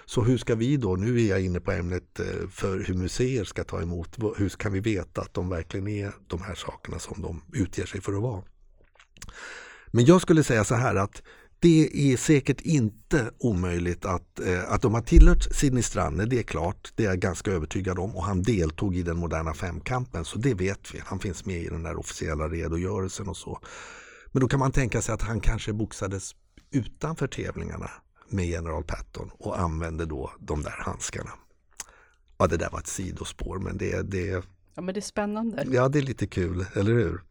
Så 0.04 0.22
hur 0.22 0.38
ska 0.38 0.54
vi 0.54 0.76
då, 0.76 0.96
nu 0.96 1.20
är 1.20 1.28
jag 1.28 1.40
inne 1.40 1.60
på 1.60 1.72
ämnet 1.72 2.20
eh, 2.20 2.48
för 2.50 2.78
hur 2.78 2.94
museer 2.94 3.44
ska 3.44 3.64
ta 3.64 3.82
emot, 3.82 4.18
hur 4.36 4.48
kan 4.48 4.72
vi 4.72 4.80
veta 4.80 5.20
att 5.20 5.34
de 5.34 5.48
verkligen 5.48 5.88
är 5.88 6.12
de 6.26 6.42
här 6.42 6.54
sakerna 6.54 6.98
som 6.98 7.22
de 7.22 7.42
utger 7.52 7.86
sig 7.86 8.00
för 8.00 8.12
att 8.12 8.22
vara? 8.22 8.42
Men 9.86 10.04
jag 10.04 10.20
skulle 10.20 10.44
säga 10.44 10.64
så 10.64 10.74
här 10.74 10.94
att 10.94 11.22
det 11.60 12.12
är 12.12 12.16
säkert 12.16 12.60
inte 12.60 13.30
omöjligt 13.38 14.04
att, 14.04 14.40
eh, 14.40 14.72
att 14.72 14.82
de 14.82 14.94
har 14.94 15.02
tillhört 15.02 15.42
Sidney 15.42 15.82
Stranne, 15.82 16.24
det 16.24 16.38
är 16.38 16.42
klart, 16.42 16.92
det 16.94 17.04
är 17.04 17.08
jag 17.08 17.18
ganska 17.18 17.50
övertygad 17.50 17.98
om 17.98 18.16
och 18.16 18.24
han 18.24 18.42
deltog 18.42 18.96
i 18.96 19.02
den 19.02 19.16
moderna 19.16 19.54
femkampen 19.54 20.24
så 20.24 20.38
det 20.38 20.54
vet 20.54 20.94
vi, 20.94 21.00
han 21.04 21.18
finns 21.18 21.46
med 21.46 21.62
i 21.62 21.68
den 21.68 21.82
där 21.82 21.96
officiella 21.96 22.48
redogörelsen 22.48 23.28
och 23.28 23.36
så. 23.36 23.58
Men 24.32 24.40
då 24.40 24.48
kan 24.48 24.58
man 24.58 24.72
tänka 24.72 25.02
sig 25.02 25.14
att 25.14 25.22
han 25.22 25.40
kanske 25.40 25.72
boxades 25.72 26.32
utanför 26.70 27.26
tävlingarna 27.26 27.90
med 28.32 28.46
general 28.46 28.84
Patton 28.84 29.30
och 29.38 29.60
använde 29.60 30.06
då 30.06 30.32
de 30.38 30.62
där 30.62 30.76
handskarna. 30.78 31.30
Ja, 32.38 32.46
det 32.46 32.56
där 32.56 32.70
var 32.70 32.78
ett 32.78 32.86
sidospår 32.86 33.58
men 33.58 33.78
det, 33.78 34.02
det, 34.02 34.44
ja, 34.74 34.82
men 34.82 34.94
det 34.94 34.98
är 34.98 35.02
spännande. 35.02 35.66
Ja, 35.70 35.88
det 35.88 35.98
är 35.98 36.02
lite 36.02 36.26
kul, 36.26 36.66
eller 36.74 36.92
hur? 36.92 37.22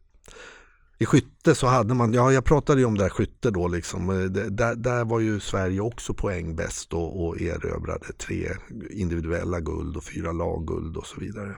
I 0.98 1.06
skytte 1.06 1.54
så 1.54 1.66
hade 1.66 1.94
man, 1.94 2.12
ja 2.12 2.32
jag 2.32 2.44
pratade 2.44 2.80
ju 2.80 2.86
om 2.86 2.98
det 2.98 3.02
här 3.02 3.10
skytte 3.10 3.50
då 3.50 3.68
liksom, 3.68 4.10
eh, 4.10 4.24
där, 4.50 4.74
där 4.74 5.04
var 5.04 5.20
ju 5.20 5.40
Sverige 5.40 5.80
också 5.80 6.14
poäng 6.14 6.56
bäst 6.56 6.92
och, 6.92 7.26
och 7.26 7.40
erövrade 7.40 8.12
tre 8.12 8.48
individuella 8.90 9.60
guld 9.60 9.96
och 9.96 10.04
fyra 10.04 10.32
lagguld 10.32 10.96
och 10.96 11.06
så 11.06 11.20
vidare. 11.20 11.56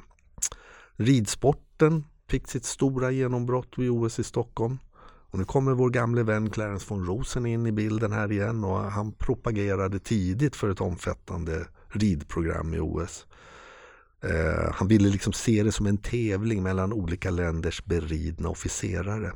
Ridsporten 0.97 2.05
fick 2.29 2.49
sitt 2.49 2.65
stora 2.65 3.11
genombrott 3.11 3.73
vid 3.77 3.91
OS 3.91 4.19
i 4.19 4.25
Stockholm. 4.25 4.79
Och 5.35 5.39
nu 5.39 5.45
kommer 5.45 5.73
vår 5.75 5.91
gamle 5.91 6.23
vän 6.23 6.51
Clarence 6.51 6.87
von 6.89 7.07
Rosen 7.07 7.47
in 7.47 7.67
i 7.67 7.73
bilden 7.73 8.13
här 8.13 8.33
igen 8.33 8.65
och 8.65 8.79
han 8.79 9.13
propagerade 9.13 9.99
tidigt 9.99 10.57
för 10.57 10.71
ett 10.71 10.81
omfattande 10.81 11.67
ridprogram 11.89 12.75
i 12.75 12.81
OS. 12.81 13.27
Eh, 14.23 14.73
han 14.73 14.89
ville 14.89 15.09
liksom 15.09 15.33
se 15.33 15.63
det 15.63 15.73
som 15.73 15.87
en 15.87 15.99
tävling 15.99 16.63
mellan 16.63 16.93
olika 16.93 17.31
länders 17.31 17.85
beridna 17.85 18.49
officerare. 18.49 19.33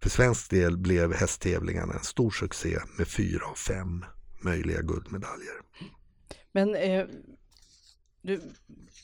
För 0.00 0.10
svensk 0.10 0.50
del 0.50 0.78
blev 0.78 1.14
hästtävlingarna 1.14 1.94
en 1.94 2.04
stor 2.04 2.30
succé 2.30 2.78
med 2.98 3.08
fyra 3.08 3.46
av 3.46 3.54
fem 3.54 4.04
möjliga 4.40 4.82
guldmedaljer. 4.82 5.54
Men 6.52 6.74
eh, 6.74 7.06
du 8.22 8.40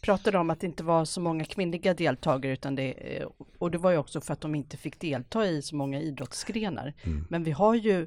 pratade 0.05 0.39
om 0.39 0.51
att 0.51 0.61
det 0.61 0.67
inte 0.67 0.85
var 0.85 1.05
så 1.05 1.21
många 1.21 1.45
kvinnliga 1.45 1.95
deltagare 1.95 2.53
utan 2.53 2.75
det, 2.75 2.93
eh, 2.93 3.29
och 3.59 3.71
det 3.71 3.79
var 3.79 3.91
ju 3.91 3.97
också 3.97 4.21
för 4.21 4.33
att 4.33 4.41
de 4.41 4.55
inte 4.55 4.77
fick 4.77 5.01
delta 5.01 5.47
i 5.47 5.63
så 5.63 5.77
många 5.77 6.01
idrottsgrenar. 6.01 6.95
Mm. 7.03 7.27
Men 7.31 7.45
vi 7.45 7.51
har 7.51 7.75
ju 7.75 8.07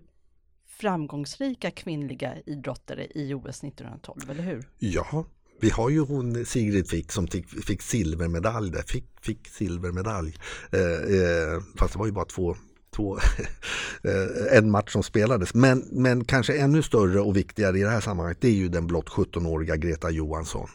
framgångsrika 0.67 1.71
kvinnliga 1.71 2.33
idrottare 2.45 3.07
i 3.15 3.33
OS 3.33 3.63
1912, 3.63 4.21
eller 4.29 4.43
hur? 4.43 4.69
Ja, 4.79 5.25
vi 5.61 5.69
har 5.69 5.89
ju 5.89 5.99
hon 5.99 6.45
Sigrid 6.45 6.89
Fick 6.89 7.11
som 7.11 7.27
fick, 7.67 7.81
silvermedalj 7.81 8.71
där, 8.71 8.81
fick, 8.81 9.05
fick 9.21 9.47
silvermedalj. 9.47 10.35
Eh, 10.71 10.81
eh, 10.81 11.61
fast 11.75 11.93
det 11.93 11.99
var 11.99 12.05
ju 12.05 12.11
bara 12.11 12.25
två, 12.25 12.55
två 12.95 13.17
eh, 14.03 14.57
en 14.57 14.71
match 14.71 14.91
som 14.91 15.03
spelades. 15.03 15.53
Men, 15.53 15.83
men 15.91 16.25
kanske 16.25 16.57
ännu 16.57 16.83
större 16.83 17.19
och 17.19 17.37
viktigare 17.37 17.79
i 17.79 17.81
det 17.81 17.89
här 17.89 18.01
sammanhanget 18.01 18.41
det 18.41 18.47
är 18.47 18.53
ju 18.53 18.69
den 18.69 18.87
blott 18.87 19.09
17-åriga 19.09 19.75
Greta 19.75 20.09
Johansson 20.09 20.69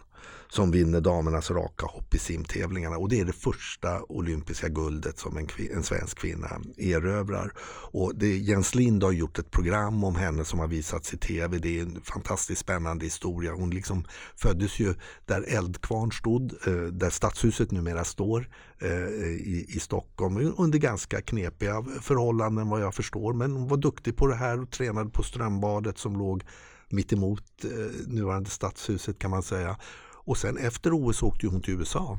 som 0.53 0.71
vinner 0.71 1.01
damernas 1.01 1.51
raka 1.51 1.87
hopp 1.87 2.15
i 2.15 2.19
simtävlingarna 2.19 2.97
och 2.97 3.09
det 3.09 3.21
är 3.21 3.25
det 3.25 3.33
första 3.33 4.03
olympiska 4.03 4.69
guldet 4.69 5.19
som 5.19 5.37
en, 5.37 5.49
en 5.75 5.83
svensk 5.83 6.19
kvinna 6.19 6.61
erövrar. 6.77 7.53
Och 7.93 8.13
det, 8.15 8.37
Jens 8.39 8.75
Lind 8.75 9.03
har 9.03 9.13
gjort 9.13 9.39
ett 9.39 9.51
program 9.51 10.05
om 10.05 10.17
henne 10.17 10.45
som 10.45 10.59
har 10.59 10.69
visats 10.69 11.15
i 11.15 11.17
tv. 11.17 11.59
Det 11.59 11.79
är 11.79 11.83
en 11.83 12.01
fantastiskt 12.05 12.61
spännande 12.61 13.05
historia. 13.05 13.53
Hon 13.53 13.71
liksom 13.71 14.05
föddes 14.37 14.81
ju 14.81 14.95
där 15.27 15.45
Eldkvarn 15.49 16.13
stod, 16.13 16.53
eh, 16.67 16.73
där 16.75 17.11
stadshuset 17.11 17.71
numera 17.71 18.05
står 18.05 18.49
eh, 18.79 18.91
i, 18.91 19.67
i 19.69 19.81
Stockholm 19.81 20.53
under 20.57 20.79
ganska 20.79 21.21
knepiga 21.21 21.85
förhållanden 22.01 22.69
vad 22.69 22.83
jag 22.83 22.95
förstår. 22.95 23.33
Men 23.33 23.53
hon 23.53 23.69
var 23.69 23.77
duktig 23.77 24.17
på 24.17 24.27
det 24.27 24.37
här 24.37 24.63
och 24.63 24.71
tränade 24.71 25.11
på 25.11 25.23
Strömbadet 25.23 25.99
som 25.99 26.19
låg 26.19 26.45
mitt 26.89 27.13
emot 27.13 27.65
eh, 27.65 28.07
nuvarande 28.07 28.51
stadshuset 28.51 29.19
kan 29.19 29.31
man 29.31 29.43
säga. 29.43 29.77
Och 30.25 30.39
sen 30.39 30.59
efter 30.59 30.93
OS 30.93 31.23
åkte 31.23 31.47
hon 31.47 31.63
till 31.63 31.75
USA 31.75 32.19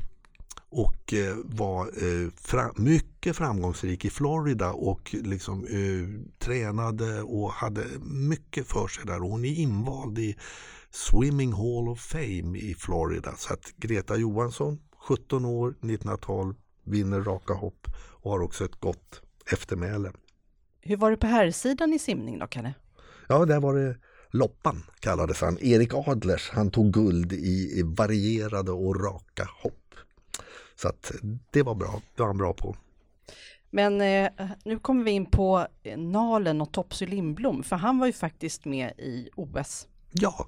och 0.74 1.12
eh, 1.12 1.36
var 1.44 1.86
eh, 1.86 2.70
mycket 2.76 3.36
framgångsrik 3.36 4.04
i 4.04 4.10
Florida 4.10 4.72
och 4.72 5.14
liksom 5.14 5.64
eh, 5.64 6.38
tränade 6.38 7.22
och 7.22 7.50
hade 7.52 7.84
mycket 8.04 8.66
för 8.66 8.88
sig 8.88 9.04
där. 9.06 9.18
hon 9.18 9.44
är 9.44 9.54
invald 9.54 10.18
i 10.18 10.36
Swimming 10.90 11.52
Hall 11.52 11.88
of 11.88 12.00
Fame 12.00 12.58
i 12.58 12.74
Florida. 12.78 13.34
Så 13.36 13.52
att 13.52 13.72
Greta 13.76 14.16
Johansson, 14.16 14.78
17 14.98 15.44
år, 15.44 15.68
1912, 15.70 16.54
vinner 16.84 17.20
raka 17.20 17.54
hopp 17.54 17.86
och 17.96 18.30
har 18.30 18.40
också 18.40 18.64
ett 18.64 18.80
gott 18.80 19.22
eftermäle. 19.52 20.12
Hur 20.80 20.96
var 20.96 21.10
det 21.10 21.16
på 21.16 21.26
herrsidan 21.26 21.92
i 21.92 21.98
simning 21.98 22.38
då, 22.38 22.46
Kalle? 22.46 22.74
Ja, 23.28 23.44
där 23.44 23.60
var 23.60 23.74
det 23.74 23.96
Loppan 24.34 24.82
kallades 25.00 25.40
han. 25.40 25.58
Erik 25.60 25.94
Adlers, 25.94 26.50
han 26.50 26.70
tog 26.70 26.92
guld 26.92 27.32
i 27.32 27.82
varierade 27.84 28.72
och 28.72 29.04
raka 29.04 29.48
hopp. 29.62 29.94
Så 30.74 30.88
att 30.88 31.12
det 31.50 31.62
var 31.62 31.74
bra, 31.74 32.02
det 32.16 32.22
var 32.22 32.26
han 32.26 32.38
bra 32.38 32.52
på. 32.52 32.76
Men 33.70 34.00
eh, 34.00 34.30
nu 34.64 34.78
kommer 34.78 35.04
vi 35.04 35.10
in 35.10 35.26
på 35.26 35.66
Nalen 35.96 36.60
och 36.60 36.72
Topsy 36.72 37.06
Lindblom, 37.06 37.62
för 37.62 37.76
han 37.76 37.98
var 37.98 38.06
ju 38.06 38.12
faktiskt 38.12 38.64
med 38.64 38.92
i 38.98 39.28
OS. 39.36 39.86
Ja, 40.12 40.46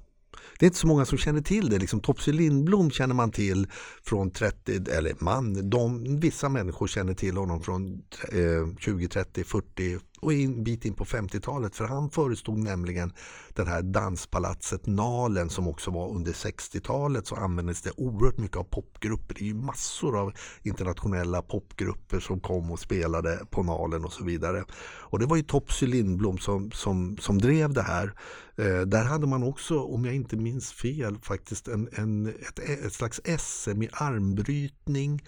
Det 0.58 0.64
är 0.64 0.68
inte 0.68 0.78
så 0.78 0.86
många 0.86 1.04
som 1.04 1.18
känner 1.18 1.40
till 1.40 1.70
det. 1.70 1.78
Liksom, 1.78 2.00
Topsy 2.00 2.32
Lindblom 2.32 2.90
känner 2.90 3.14
man 3.14 3.30
till 3.30 3.66
från 4.04 4.30
30, 4.30 4.90
eller 4.90 5.14
man, 5.18 5.70
de, 5.70 6.16
vissa 6.20 6.48
människor 6.48 6.86
känner 6.86 7.14
till 7.14 7.36
honom 7.36 7.62
från 7.62 8.02
eh, 8.32 8.78
20, 8.78 9.08
30, 9.08 9.44
40 9.44 9.98
och 10.20 10.32
en 10.32 10.64
bit 10.64 10.84
in 10.84 10.94
på 10.94 11.04
50-talet 11.04 11.76
för 11.76 11.84
han 11.84 12.10
förestod 12.10 12.58
nämligen 12.58 13.12
det 13.54 13.64
här 13.64 13.82
danspalatset 13.82 14.86
Nalen 14.86 15.50
som 15.50 15.68
också 15.68 15.90
var 15.90 16.08
under 16.10 16.32
60-talet 16.32 17.26
så 17.26 17.34
användes 17.34 17.82
det 17.82 17.90
oerhört 17.96 18.38
mycket 18.38 18.56
av 18.56 18.64
popgrupper. 18.64 19.34
Det 19.34 19.40
är 19.40 19.46
ju 19.46 19.54
massor 19.54 20.20
av 20.20 20.32
internationella 20.62 21.42
popgrupper 21.42 22.20
som 22.20 22.40
kom 22.40 22.70
och 22.70 22.78
spelade 22.78 23.40
på 23.50 23.62
Nalen 23.62 24.04
och 24.04 24.12
så 24.12 24.24
vidare. 24.24 24.64
Och 25.08 25.18
det 25.18 25.26
var 25.26 25.36
ju 25.36 25.42
Topsy 25.42 25.86
Lindblom 25.86 26.38
som, 26.38 26.70
som, 26.70 27.16
som 27.16 27.38
drev 27.38 27.72
det 27.72 27.82
här. 27.82 28.12
Eh, 28.56 28.80
där 28.80 29.04
hade 29.04 29.26
man 29.26 29.42
också, 29.42 29.80
om 29.80 30.04
jag 30.04 30.14
inte 30.14 30.36
minns 30.36 30.72
fel, 30.72 31.18
faktiskt 31.22 31.68
en, 31.68 31.88
en, 31.92 32.26
ett, 32.26 32.58
ett 32.58 32.92
slags 32.92 33.20
SM 33.38 33.82
i 33.82 33.88
armbrytning 33.92 35.22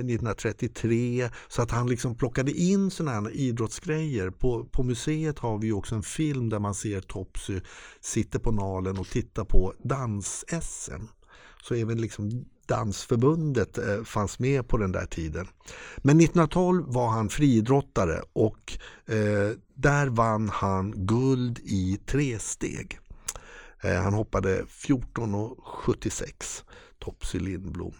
1933 0.00 1.30
så 1.48 1.62
att 1.62 1.70
han 1.70 1.88
liksom 1.88 2.14
plockade 2.14 2.52
in 2.52 2.90
sådana 2.90 3.20
här 3.20 3.36
idrottsgrejer. 3.36 4.30
På, 4.30 4.64
på 4.64 4.82
museet 4.82 5.38
har 5.38 5.58
vi 5.58 5.72
också 5.72 5.94
en 5.94 6.02
film 6.02 6.48
där 6.48 6.58
man 6.58 6.74
ser 6.74 7.00
Topsy 7.00 7.60
sitter 8.00 8.38
på 8.38 8.52
Nalen 8.52 8.98
och 8.98 9.08
tittar 9.08 9.44
på 9.44 9.74
dans-SM. 9.82 11.02
Så 11.62 11.74
även 11.74 12.00
liksom 12.00 12.44
Dansförbundet 12.66 13.78
eh, 13.78 14.02
fanns 14.04 14.38
med 14.38 14.68
på 14.68 14.76
den 14.76 14.92
där 14.92 15.06
tiden. 15.06 15.46
Men 15.96 16.20
1912 16.20 16.84
var 16.86 17.08
han 17.08 17.28
friidrottare 17.28 18.22
och 18.32 18.78
eh, 19.06 19.50
där 19.74 20.06
vann 20.06 20.48
han 20.48 21.06
guld 21.06 21.58
i 21.58 21.98
tresteg. 22.06 22.98
Eh, 23.82 24.02
han 24.02 24.14
hoppade 24.14 24.64
14,76 24.64 26.62
Topsy 26.98 27.38
Lindblom. 27.38 27.94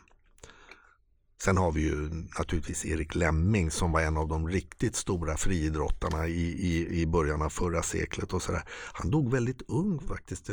Sen 1.44 1.56
har 1.56 1.72
vi 1.72 1.80
ju 1.80 2.08
naturligtvis 2.38 2.84
Erik 2.84 3.14
Lemming 3.14 3.70
som 3.70 3.92
var 3.92 4.00
en 4.00 4.16
av 4.16 4.28
de 4.28 4.48
riktigt 4.48 4.96
stora 4.96 5.36
friidrottarna 5.36 6.28
i, 6.28 6.42
i, 6.42 7.00
i 7.00 7.06
början 7.06 7.42
av 7.42 7.48
förra 7.48 7.82
seklet. 7.82 8.32
och 8.32 8.42
så 8.42 8.52
där. 8.52 8.62
Han 8.92 9.10
dog 9.10 9.30
väldigt 9.30 9.62
ung 9.68 10.00
faktiskt, 10.00 10.50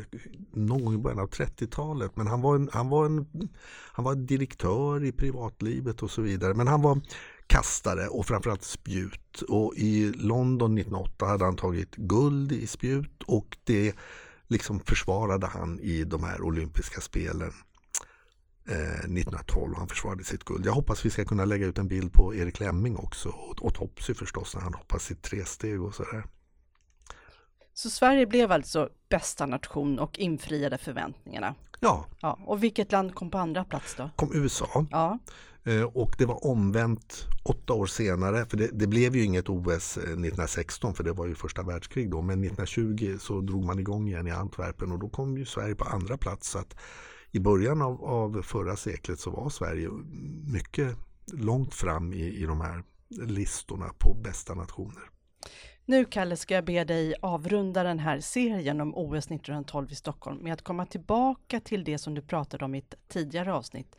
någon 0.53 0.85
gång 0.85 0.93
i 0.93 0.97
början 0.97 1.19
av 1.19 1.29
30-talet. 1.29 2.11
Men 2.15 2.27
han 2.27 2.41
var, 2.41 2.55
en, 2.55 2.69
han, 2.73 2.89
var 2.89 3.05
en, 3.05 3.25
han 3.91 4.05
var 4.05 4.15
direktör 4.15 5.03
i 5.03 5.11
privatlivet 5.11 6.03
och 6.03 6.11
så 6.11 6.21
vidare. 6.21 6.53
Men 6.53 6.67
han 6.67 6.81
var 6.81 7.01
kastare 7.47 8.07
och 8.07 8.25
framförallt 8.25 8.63
spjut. 8.63 9.41
Och 9.47 9.73
i 9.75 10.11
London 10.15 10.77
1908 10.77 11.25
hade 11.25 11.45
han 11.45 11.55
tagit 11.55 11.95
guld 11.95 12.51
i 12.51 12.67
spjut 12.67 13.23
och 13.25 13.57
det 13.63 13.95
liksom 14.47 14.79
försvarade 14.79 15.47
han 15.47 15.79
i 15.79 16.03
de 16.03 16.23
här 16.23 16.41
olympiska 16.41 17.01
spelen 17.01 17.51
1912 18.65 19.71
eh, 19.71 19.77
han 19.77 19.87
försvarade 19.87 20.23
sitt 20.23 20.43
guld. 20.43 20.65
Jag 20.65 20.73
hoppas 20.73 21.05
vi 21.05 21.09
ska 21.09 21.25
kunna 21.25 21.45
lägga 21.45 21.65
ut 21.65 21.77
en 21.77 21.87
bild 21.87 22.13
på 22.13 22.35
Erik 22.35 22.59
Lemming 22.59 22.97
också 22.97 23.29
och, 23.29 23.65
och 23.65 23.73
Topsy 23.73 24.13
förstås 24.13 24.55
när 24.55 24.61
han 24.61 24.73
hoppar 24.73 24.99
sitt 24.99 25.21
tresteg 25.21 25.81
och 25.81 25.95
sådär. 25.95 26.23
Så 27.73 27.89
Sverige 27.89 28.25
blev 28.25 28.51
alltså 28.51 28.89
bästa 29.09 29.45
nation 29.45 29.99
och 29.99 30.19
infriade 30.19 30.77
förväntningarna? 30.77 31.55
Ja. 31.79 32.05
ja. 32.21 32.39
Och 32.45 32.63
vilket 32.63 32.91
land 32.91 33.15
kom 33.15 33.31
på 33.31 33.37
andra 33.37 33.63
plats 33.63 33.95
då? 33.95 34.09
Kom 34.15 34.31
USA. 34.33 34.85
Ja. 34.91 35.19
Eh, 35.63 35.83
och 35.83 36.15
det 36.17 36.25
var 36.25 36.45
omvänt 36.45 37.27
åtta 37.43 37.73
år 37.73 37.85
senare, 37.85 38.45
för 38.45 38.57
det, 38.57 38.69
det, 38.73 38.87
blev 38.87 39.15
ju 39.15 39.23
inget 39.23 39.49
OS 39.49 39.97
1916 39.97 40.89
eh, 40.89 40.95
för 40.95 41.03
det 41.03 41.13
var 41.13 41.25
ju 41.25 41.35
första 41.35 41.63
världskrig 41.63 42.11
då, 42.11 42.21
men 42.21 42.43
1920 42.43 43.17
så 43.19 43.41
drog 43.41 43.65
man 43.65 43.79
igång 43.79 44.07
igen 44.07 44.27
i 44.27 44.31
Antwerpen 44.31 44.91
och 44.91 44.99
då 44.99 45.09
kom 45.09 45.37
ju 45.37 45.45
Sverige 45.45 45.75
på 45.75 45.85
andra 45.85 46.17
plats. 46.17 46.49
Så 46.49 46.59
att 46.59 46.75
i 47.31 47.39
början 47.39 47.81
av, 47.81 48.03
av 48.05 48.41
förra 48.41 48.75
seklet 48.75 49.19
så 49.19 49.31
var 49.31 49.49
Sverige 49.49 49.89
mycket 50.53 50.97
långt 51.33 51.73
fram 51.73 52.13
i, 52.13 52.35
i 52.35 52.45
de 52.45 52.61
här 52.61 52.83
listorna 53.09 53.93
på 53.99 54.13
bästa 54.13 54.53
nationer. 54.53 55.03
Nu 55.85 56.05
Kalle 56.05 56.37
ska 56.37 56.55
jag 56.55 56.65
be 56.65 56.83
dig 56.83 57.15
avrunda 57.21 57.83
den 57.83 57.99
här 57.99 58.19
serien 58.19 58.81
om 58.81 58.95
OS 58.95 59.25
1912 59.25 59.91
i 59.91 59.95
Stockholm 59.95 60.37
med 60.43 60.53
att 60.53 60.61
komma 60.61 60.85
tillbaka 60.85 61.59
till 61.59 61.83
det 61.83 61.97
som 61.97 62.13
du 62.13 62.21
pratade 62.21 62.65
om 62.65 62.75
i 62.75 62.77
ett 62.77 62.95
tidigare 63.07 63.53
avsnitt, 63.53 63.95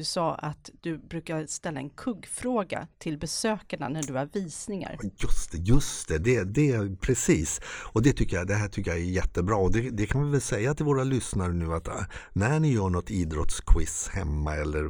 du 0.00 0.04
sa 0.04 0.34
att 0.34 0.70
du 0.80 0.98
brukar 0.98 1.46
ställa 1.46 1.80
en 1.80 1.90
kuggfråga 1.90 2.88
till 2.98 3.18
besökarna 3.18 3.88
när 3.88 4.02
du 4.02 4.12
har 4.14 4.28
visningar. 4.32 4.98
Just 5.16 5.52
det, 5.52 5.58
just 5.58 6.08
det, 6.08 6.18
det, 6.18 6.44
det 6.44 7.00
precis. 7.00 7.60
Och 7.92 8.02
det, 8.02 8.12
tycker 8.12 8.36
jag, 8.36 8.46
det 8.46 8.54
här 8.54 8.68
tycker 8.68 8.90
jag 8.90 9.00
är 9.00 9.04
jättebra. 9.04 9.56
Och 9.56 9.72
det, 9.72 9.90
det 9.90 10.06
kan 10.06 10.24
vi 10.24 10.30
väl 10.30 10.40
säga 10.40 10.74
till 10.74 10.84
våra 10.84 11.04
lyssnare 11.04 11.52
nu 11.52 11.74
att 11.74 11.88
äh, 11.88 11.94
när 12.32 12.60
ni 12.60 12.72
gör 12.72 12.88
något 12.90 13.10
idrottsquiz 13.10 14.08
hemma 14.08 14.54
eller 14.54 14.84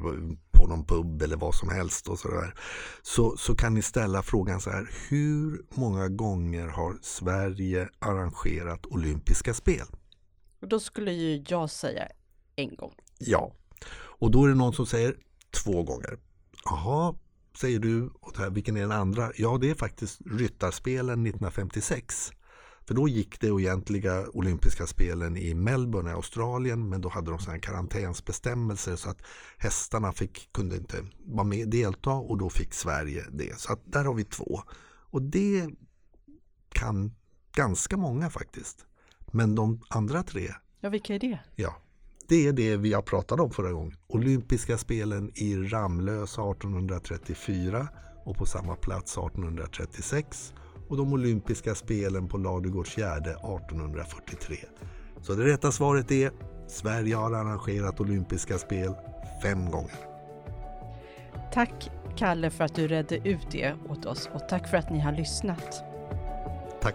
på 0.52 0.66
någon 0.66 0.84
pub 0.84 1.22
eller 1.22 1.36
vad 1.36 1.54
som 1.54 1.68
helst 1.68 2.08
och 2.08 2.18
så, 2.18 2.28
där, 2.28 2.54
så, 3.02 3.36
så 3.36 3.54
kan 3.54 3.74
ni 3.74 3.82
ställa 3.82 4.22
frågan 4.22 4.60
så 4.60 4.70
här. 4.70 4.90
Hur 5.08 5.64
många 5.74 6.08
gånger 6.08 6.66
har 6.68 6.98
Sverige 7.02 7.88
arrangerat 7.98 8.86
olympiska 8.86 9.54
spel? 9.54 9.86
Och 10.62 10.68
då 10.68 10.80
skulle 10.80 11.12
ju 11.12 11.44
jag 11.48 11.70
säga 11.70 12.08
en 12.56 12.76
gång. 12.76 12.94
Ja, 13.18 13.52
och 14.20 14.30
då 14.30 14.44
är 14.44 14.48
det 14.48 14.54
någon 14.54 14.72
som 14.72 14.86
säger 14.86 15.16
två 15.50 15.82
gånger. 15.82 16.18
Jaha, 16.64 17.14
säger 17.56 17.78
du. 17.78 18.10
Och 18.20 18.38
här, 18.38 18.50
vilken 18.50 18.76
är 18.76 18.80
den 18.80 18.92
andra? 18.92 19.32
Ja, 19.36 19.58
det 19.60 19.70
är 19.70 19.74
faktiskt 19.74 20.20
Ryttarspelen 20.26 21.26
1956. 21.26 22.32
För 22.86 22.94
då 22.94 23.08
gick 23.08 23.40
det 23.40 23.46
egentliga 23.46 24.28
olympiska 24.28 24.86
spelen 24.86 25.36
i 25.36 25.54
Melbourne 25.54 26.10
i 26.10 26.12
Australien 26.12 26.88
men 26.88 27.00
då 27.00 27.08
hade 27.08 27.30
de 27.30 27.38
sådana 27.38 27.60
karantänsbestämmelser 27.60 28.96
så 28.96 29.10
att 29.10 29.22
hästarna 29.58 30.12
fick, 30.12 30.52
kunde 30.52 30.76
inte 30.76 30.96
vara 31.18 31.44
med 31.44 31.68
delta 31.68 32.10
och 32.10 32.38
då 32.38 32.50
fick 32.50 32.74
Sverige 32.74 33.24
det. 33.30 33.60
Så 33.60 33.72
att 33.72 33.80
där 33.84 34.04
har 34.04 34.14
vi 34.14 34.24
två. 34.24 34.62
Och 34.86 35.22
det 35.22 35.68
kan 36.68 37.14
ganska 37.52 37.96
många 37.96 38.30
faktiskt. 38.30 38.86
Men 39.32 39.54
de 39.54 39.80
andra 39.88 40.22
tre. 40.22 40.50
Ja, 40.80 40.88
vilka 40.88 41.14
är 41.14 41.18
det? 41.18 41.38
Ja, 41.56 41.76
det 42.30 42.46
är 42.46 42.52
det 42.52 42.76
vi 42.76 42.92
har 42.92 43.02
pratat 43.02 43.40
om 43.40 43.50
förra 43.50 43.72
gången. 43.72 43.96
Olympiska 44.08 44.78
spelen 44.78 45.32
i 45.34 45.56
Ramlösa 45.56 46.42
1834 46.50 47.88
och 48.24 48.36
på 48.36 48.46
samma 48.46 48.76
plats 48.76 49.18
1836 49.18 50.54
och 50.88 50.96
de 50.96 51.12
olympiska 51.12 51.74
spelen 51.74 52.28
på 52.28 52.38
Ladugårdsgärde 52.38 53.30
1843. 53.30 54.56
Så 55.22 55.34
det 55.34 55.44
rätta 55.44 55.72
svaret 55.72 56.10
är 56.10 56.30
Sverige 56.68 57.16
har 57.16 57.32
arrangerat 57.32 58.00
olympiska 58.00 58.58
spel 58.58 58.94
fem 59.42 59.70
gånger. 59.70 59.98
Tack 61.52 61.90
Kalle 62.16 62.50
för 62.50 62.64
att 62.64 62.74
du 62.74 62.88
redde 62.88 63.28
ut 63.28 63.46
det 63.50 63.74
åt 63.88 64.06
oss 64.06 64.30
och 64.34 64.48
tack 64.48 64.68
för 64.68 64.76
att 64.76 64.90
ni 64.90 65.00
har 65.00 65.12
lyssnat. 65.12 65.84
Tack. 66.82 66.94